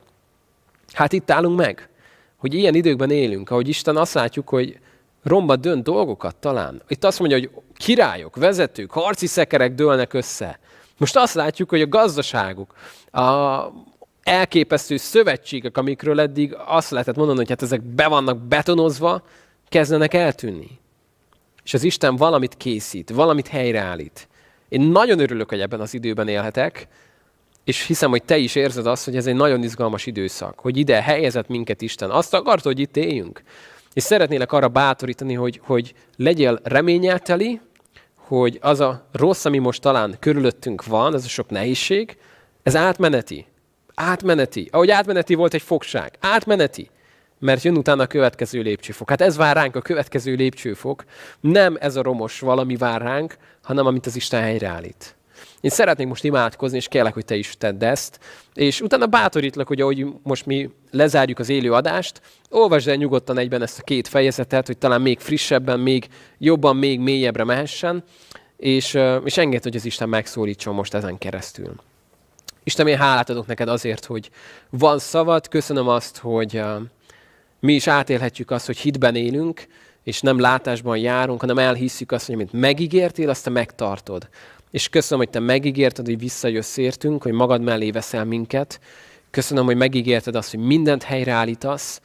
Hát 0.92 1.12
itt 1.12 1.30
állunk 1.30 1.58
meg, 1.58 1.88
hogy 2.36 2.54
ilyen 2.54 2.74
időkben 2.74 3.10
élünk, 3.10 3.50
ahogy 3.50 3.68
Isten 3.68 3.96
azt 3.96 4.14
látjuk, 4.14 4.48
hogy 4.48 4.78
romba 5.24 5.56
dönt 5.56 5.82
dolgokat 5.82 6.36
talán. 6.36 6.82
Itt 6.88 7.04
azt 7.04 7.18
mondja, 7.18 7.38
hogy 7.38 7.50
királyok, 7.76 8.36
vezetők, 8.36 8.90
harci 8.90 9.26
szekerek 9.26 9.74
dőlnek 9.74 10.12
össze. 10.12 10.58
Most 10.96 11.16
azt 11.16 11.34
látjuk, 11.34 11.70
hogy 11.70 11.80
a 11.80 11.88
gazdaságuk, 11.88 12.74
a 13.12 13.58
elképesztő 14.22 14.96
szövetségek, 14.96 15.76
amikről 15.76 16.20
eddig 16.20 16.56
azt 16.66 16.90
lehetett 16.90 17.16
mondani, 17.16 17.38
hogy 17.38 17.48
hát 17.48 17.62
ezek 17.62 17.82
be 17.82 18.08
vannak 18.08 18.38
betonozva, 18.38 19.22
kezdenek 19.68 20.14
eltűnni. 20.14 20.78
És 21.64 21.74
az 21.74 21.82
Isten 21.82 22.16
valamit 22.16 22.56
készít, 22.56 23.10
valamit 23.10 23.48
helyreállít. 23.48 24.28
Én 24.68 24.80
nagyon 24.80 25.18
örülök, 25.18 25.48
hogy 25.48 25.60
ebben 25.60 25.80
az 25.80 25.94
időben 25.94 26.28
élhetek, 26.28 26.88
és 27.64 27.86
hiszem, 27.86 28.10
hogy 28.10 28.22
te 28.22 28.36
is 28.36 28.54
érzed 28.54 28.86
azt, 28.86 29.04
hogy 29.04 29.16
ez 29.16 29.26
egy 29.26 29.34
nagyon 29.34 29.62
izgalmas 29.62 30.06
időszak, 30.06 30.58
hogy 30.58 30.76
ide 30.76 31.02
helyezett 31.02 31.48
minket 31.48 31.82
Isten. 31.82 32.10
Azt 32.10 32.34
akarta, 32.34 32.68
hogy 32.68 32.78
itt 32.78 32.96
éljünk. 32.96 33.42
És 33.94 34.02
szeretnélek 34.02 34.52
arra 34.52 34.68
bátorítani, 34.68 35.34
hogy, 35.34 35.60
hogy 35.62 35.94
legyél 36.16 36.60
reményelteli, 36.62 37.60
hogy 38.16 38.58
az 38.60 38.80
a 38.80 39.08
rossz, 39.12 39.44
ami 39.44 39.58
most 39.58 39.80
talán 39.80 40.16
körülöttünk 40.20 40.84
van, 40.84 41.14
ez 41.14 41.24
a 41.24 41.28
sok 41.28 41.50
nehézség, 41.50 42.16
ez 42.62 42.76
átmeneti. 42.76 43.46
Átmeneti. 43.94 44.68
Ahogy 44.72 44.90
átmeneti 44.90 45.34
volt 45.34 45.54
egy 45.54 45.62
fogság. 45.62 46.16
Átmeneti. 46.20 46.90
Mert 47.38 47.62
jön 47.62 47.76
utána 47.76 48.02
a 48.02 48.06
következő 48.06 48.60
lépcsőfok. 48.60 49.08
Hát 49.08 49.20
ez 49.20 49.36
vár 49.36 49.56
ránk 49.56 49.76
a 49.76 49.80
következő 49.80 50.34
lépcsőfok. 50.34 51.04
Nem 51.40 51.76
ez 51.80 51.96
a 51.96 52.02
romos 52.02 52.40
valami 52.40 52.76
vár 52.76 53.00
ránk, 53.00 53.36
hanem 53.62 53.86
amit 53.86 54.06
az 54.06 54.16
Isten 54.16 54.42
helyreállít. 54.42 55.16
Én 55.64 55.70
szeretnék 55.70 56.06
most 56.06 56.24
imádkozni, 56.24 56.76
és 56.76 56.88
kérlek, 56.88 57.14
hogy 57.14 57.24
te 57.24 57.36
is 57.36 57.54
tedd 57.58 57.84
ezt. 57.84 58.18
És 58.54 58.80
utána 58.80 59.06
bátorítlak, 59.06 59.66
hogy 59.66 59.80
ahogy 59.80 60.06
most 60.22 60.46
mi 60.46 60.70
lezárjuk 60.90 61.38
az 61.38 61.48
élő 61.48 61.72
adást, 61.72 62.20
olvasd 62.50 62.88
el 62.88 62.94
nyugodtan 62.94 63.38
egyben 63.38 63.62
ezt 63.62 63.78
a 63.78 63.82
két 63.82 64.08
fejezetet, 64.08 64.66
hogy 64.66 64.78
talán 64.78 65.00
még 65.00 65.20
frissebben, 65.20 65.80
még 65.80 66.06
jobban, 66.38 66.76
még 66.76 67.00
mélyebbre 67.00 67.44
mehessen, 67.44 68.04
és, 68.56 68.98
és 69.24 69.36
engedd, 69.36 69.62
hogy 69.62 69.76
az 69.76 69.84
Isten 69.84 70.08
megszólítson 70.08 70.74
most 70.74 70.94
ezen 70.94 71.18
keresztül. 71.18 71.74
Isten, 72.64 72.86
én 72.86 72.96
hálát 72.96 73.30
adok 73.30 73.46
neked 73.46 73.68
azért, 73.68 74.04
hogy 74.04 74.30
van 74.70 74.98
szavad, 74.98 75.48
köszönöm 75.48 75.88
azt, 75.88 76.18
hogy 76.18 76.62
mi 77.60 77.72
is 77.74 77.86
átélhetjük 77.86 78.50
azt, 78.50 78.66
hogy 78.66 78.78
hitben 78.78 79.14
élünk, 79.14 79.66
és 80.02 80.20
nem 80.20 80.40
látásban 80.40 80.96
járunk, 80.96 81.40
hanem 81.40 81.58
elhisszük 81.58 82.12
azt, 82.12 82.26
hogy 82.26 82.34
amit 82.34 82.52
megígértél, 82.52 83.28
azt 83.28 83.44
te 83.44 83.50
megtartod. 83.50 84.28
És 84.74 84.88
köszönöm, 84.88 85.24
hogy 85.24 85.32
te 85.32 85.40
megígérted, 85.40 86.06
hogy 86.06 86.18
visszajössz 86.18 86.76
értünk, 86.76 87.22
hogy 87.22 87.32
magad 87.32 87.62
mellé 87.62 87.90
veszel 87.90 88.24
minket. 88.24 88.80
Köszönöm, 89.30 89.64
hogy 89.64 89.76
megígérted 89.76 90.34
azt, 90.34 90.50
hogy 90.50 90.60
mindent 90.60 91.02
helyreállítasz. 91.02 92.00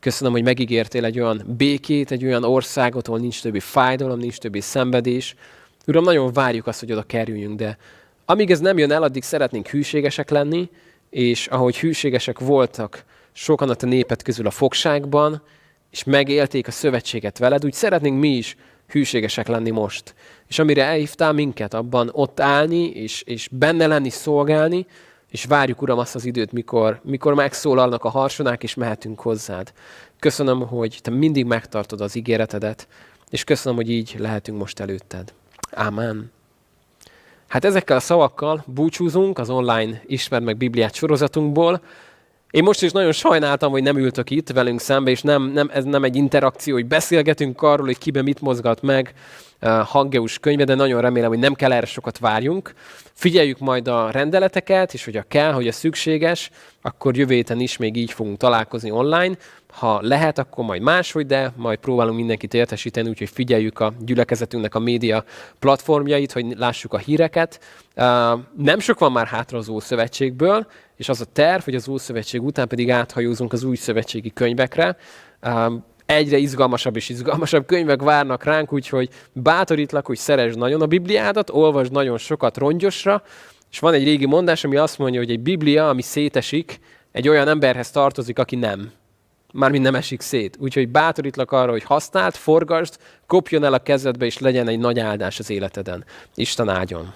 Köszönöm, 0.00 0.32
hogy 0.32 0.42
megígértél 0.42 1.04
egy 1.04 1.20
olyan 1.20 1.42
békét, 1.56 2.10
egy 2.10 2.24
olyan 2.24 2.44
országot, 2.44 3.08
ahol 3.08 3.20
nincs 3.20 3.42
többi 3.42 3.60
fájdalom, 3.60 4.18
nincs 4.18 4.38
többi 4.38 4.60
szenvedés. 4.60 5.34
Uram, 5.86 6.04
nagyon 6.04 6.32
várjuk 6.32 6.66
azt, 6.66 6.80
hogy 6.80 6.92
oda 6.92 7.02
kerüljünk, 7.02 7.58
de 7.58 7.78
amíg 8.24 8.50
ez 8.50 8.60
nem 8.60 8.78
jön 8.78 8.92
el, 8.92 9.02
addig 9.02 9.22
szeretnénk 9.22 9.68
hűségesek 9.68 10.30
lenni, 10.30 10.68
és 11.10 11.46
ahogy 11.46 11.78
hűségesek 11.78 12.38
voltak 12.38 13.04
sokan 13.32 13.70
a 13.70 13.74
te 13.74 13.86
népet 13.86 14.22
közül 14.22 14.46
a 14.46 14.50
fogságban, 14.50 15.42
és 15.90 16.04
megélték 16.04 16.66
a 16.66 16.70
szövetséget 16.70 17.38
veled, 17.38 17.64
úgy 17.64 17.72
szeretnénk 17.72 18.20
mi 18.20 18.36
is 18.36 18.56
hűségesek 18.88 19.48
lenni 19.48 19.70
most. 19.70 20.14
És 20.48 20.58
amire 20.58 20.84
elhívtál 20.84 21.32
minket, 21.32 21.74
abban 21.74 22.10
ott 22.12 22.40
állni, 22.40 22.90
és, 22.90 23.22
és 23.22 23.48
benne 23.52 23.86
lenni, 23.86 24.10
szolgálni, 24.10 24.86
és 25.30 25.44
várjuk, 25.44 25.82
Uram, 25.82 25.98
azt 25.98 26.14
az 26.14 26.24
időt, 26.24 26.52
mikor, 26.52 27.00
mikor 27.04 27.34
megszólalnak 27.34 28.04
a 28.04 28.08
harsonák, 28.08 28.62
és 28.62 28.74
mehetünk 28.74 29.20
hozzád. 29.20 29.72
Köszönöm, 30.18 30.66
hogy 30.66 30.98
Te 31.02 31.10
mindig 31.10 31.44
megtartod 31.44 32.00
az 32.00 32.14
ígéretedet, 32.14 32.88
és 33.30 33.44
köszönöm, 33.44 33.76
hogy 33.76 33.90
így 33.90 34.14
lehetünk 34.18 34.58
most 34.58 34.80
előtted. 34.80 35.32
Ámen. 35.70 36.30
Hát 37.48 37.64
ezekkel 37.64 37.96
a 37.96 38.00
szavakkal 38.00 38.64
búcsúzunk 38.66 39.38
az 39.38 39.50
online 39.50 40.02
Ismer 40.06 40.40
meg 40.40 40.56
Bibliát 40.56 40.94
sorozatunkból. 40.94 41.82
Én 42.50 42.62
most 42.62 42.82
is 42.82 42.92
nagyon 42.92 43.12
sajnáltam, 43.12 43.70
hogy 43.70 43.82
nem 43.82 43.98
ültök 43.98 44.30
itt 44.30 44.50
velünk 44.50 44.80
szembe, 44.80 45.10
és 45.10 45.22
nem, 45.22 45.42
nem, 45.42 45.70
ez 45.72 45.84
nem 45.84 46.04
egy 46.04 46.16
interakció, 46.16 46.74
hogy 46.74 46.86
beszélgetünk 46.86 47.62
arról, 47.62 47.86
hogy 47.86 47.98
kiben 47.98 48.24
mit 48.24 48.40
mozgat 48.40 48.82
meg 48.82 49.14
Haggeus 49.60 50.38
könyve, 50.38 50.64
de 50.64 50.74
nagyon 50.74 51.00
remélem, 51.00 51.28
hogy 51.28 51.38
nem 51.38 51.54
kell 51.54 51.72
erre 51.72 51.86
sokat 51.86 52.18
várjunk. 52.18 52.74
Figyeljük 53.12 53.58
majd 53.58 53.88
a 53.88 54.10
rendeleteket, 54.10 54.94
és 54.94 55.04
hogyha 55.04 55.24
kell, 55.28 55.52
hogy 55.52 55.68
a 55.68 55.72
szükséges, 55.72 56.50
akkor 56.82 57.16
jövő 57.16 57.34
héten 57.34 57.60
is 57.60 57.76
még 57.76 57.96
így 57.96 58.12
fogunk 58.12 58.36
találkozni 58.36 58.90
online. 58.90 59.36
Ha 59.72 59.98
lehet, 60.02 60.38
akkor 60.38 60.64
majd 60.64 60.82
máshogy, 60.82 61.26
de 61.26 61.52
majd 61.56 61.78
próbálunk 61.78 62.16
mindenkit 62.16 62.54
értesíteni, 62.54 63.08
úgyhogy 63.08 63.28
figyeljük 63.28 63.80
a 63.80 63.92
gyülekezetünknek 64.00 64.74
a 64.74 64.78
média 64.78 65.24
platformjait, 65.58 66.32
hogy 66.32 66.46
lássuk 66.56 66.92
a 66.92 66.98
híreket. 66.98 67.60
Nem 68.56 68.78
sok 68.78 68.98
van 68.98 69.12
már 69.12 69.26
hátra 69.26 69.58
az 69.58 69.68
Ószövetségből, 69.68 70.66
és 70.96 71.08
az 71.08 71.20
a 71.20 71.24
terv, 71.32 71.62
hogy 71.62 71.74
az 71.74 71.88
Ószövetség 71.88 72.42
után 72.42 72.68
pedig 72.68 72.90
áthajózunk 72.90 73.52
az 73.52 73.64
új 73.64 73.76
szövetségi 73.76 74.32
könyvekre. 74.32 74.96
Egyre 76.08 76.36
izgalmasabb 76.36 76.96
és 76.96 77.08
izgalmasabb 77.08 77.66
könyvek 77.66 78.02
várnak 78.02 78.44
ránk, 78.44 78.72
úgyhogy 78.72 79.08
bátorítlak, 79.32 80.06
hogy 80.06 80.16
szeresd 80.16 80.58
nagyon 80.58 80.82
a 80.82 80.86
Bibliádat, 80.86 81.50
olvasd 81.50 81.92
nagyon 81.92 82.18
sokat 82.18 82.56
rongyosra, 82.56 83.22
és 83.70 83.78
van 83.78 83.94
egy 83.94 84.04
régi 84.04 84.26
mondás, 84.26 84.64
ami 84.64 84.76
azt 84.76 84.98
mondja, 84.98 85.20
hogy 85.20 85.30
egy 85.30 85.40
Biblia, 85.40 85.88
ami 85.88 86.02
szétesik, 86.02 86.80
egy 87.12 87.28
olyan 87.28 87.48
emberhez 87.48 87.90
tartozik, 87.90 88.38
aki 88.38 88.56
nem. 88.56 88.92
Mármint 89.52 89.84
nem 89.84 89.94
esik 89.94 90.20
szét. 90.20 90.56
Úgyhogy 90.60 90.88
bátorítlak 90.88 91.52
arra, 91.52 91.70
hogy 91.70 91.82
használd, 91.82 92.34
forgasd, 92.34 92.96
kopjon 93.26 93.64
el 93.64 93.72
a 93.72 93.78
kezedbe, 93.78 94.24
és 94.24 94.38
legyen 94.38 94.68
egy 94.68 94.78
nagy 94.78 94.98
áldás 94.98 95.38
az 95.38 95.50
életeden. 95.50 96.04
Isten 96.34 96.68
áldjon! 96.68 97.14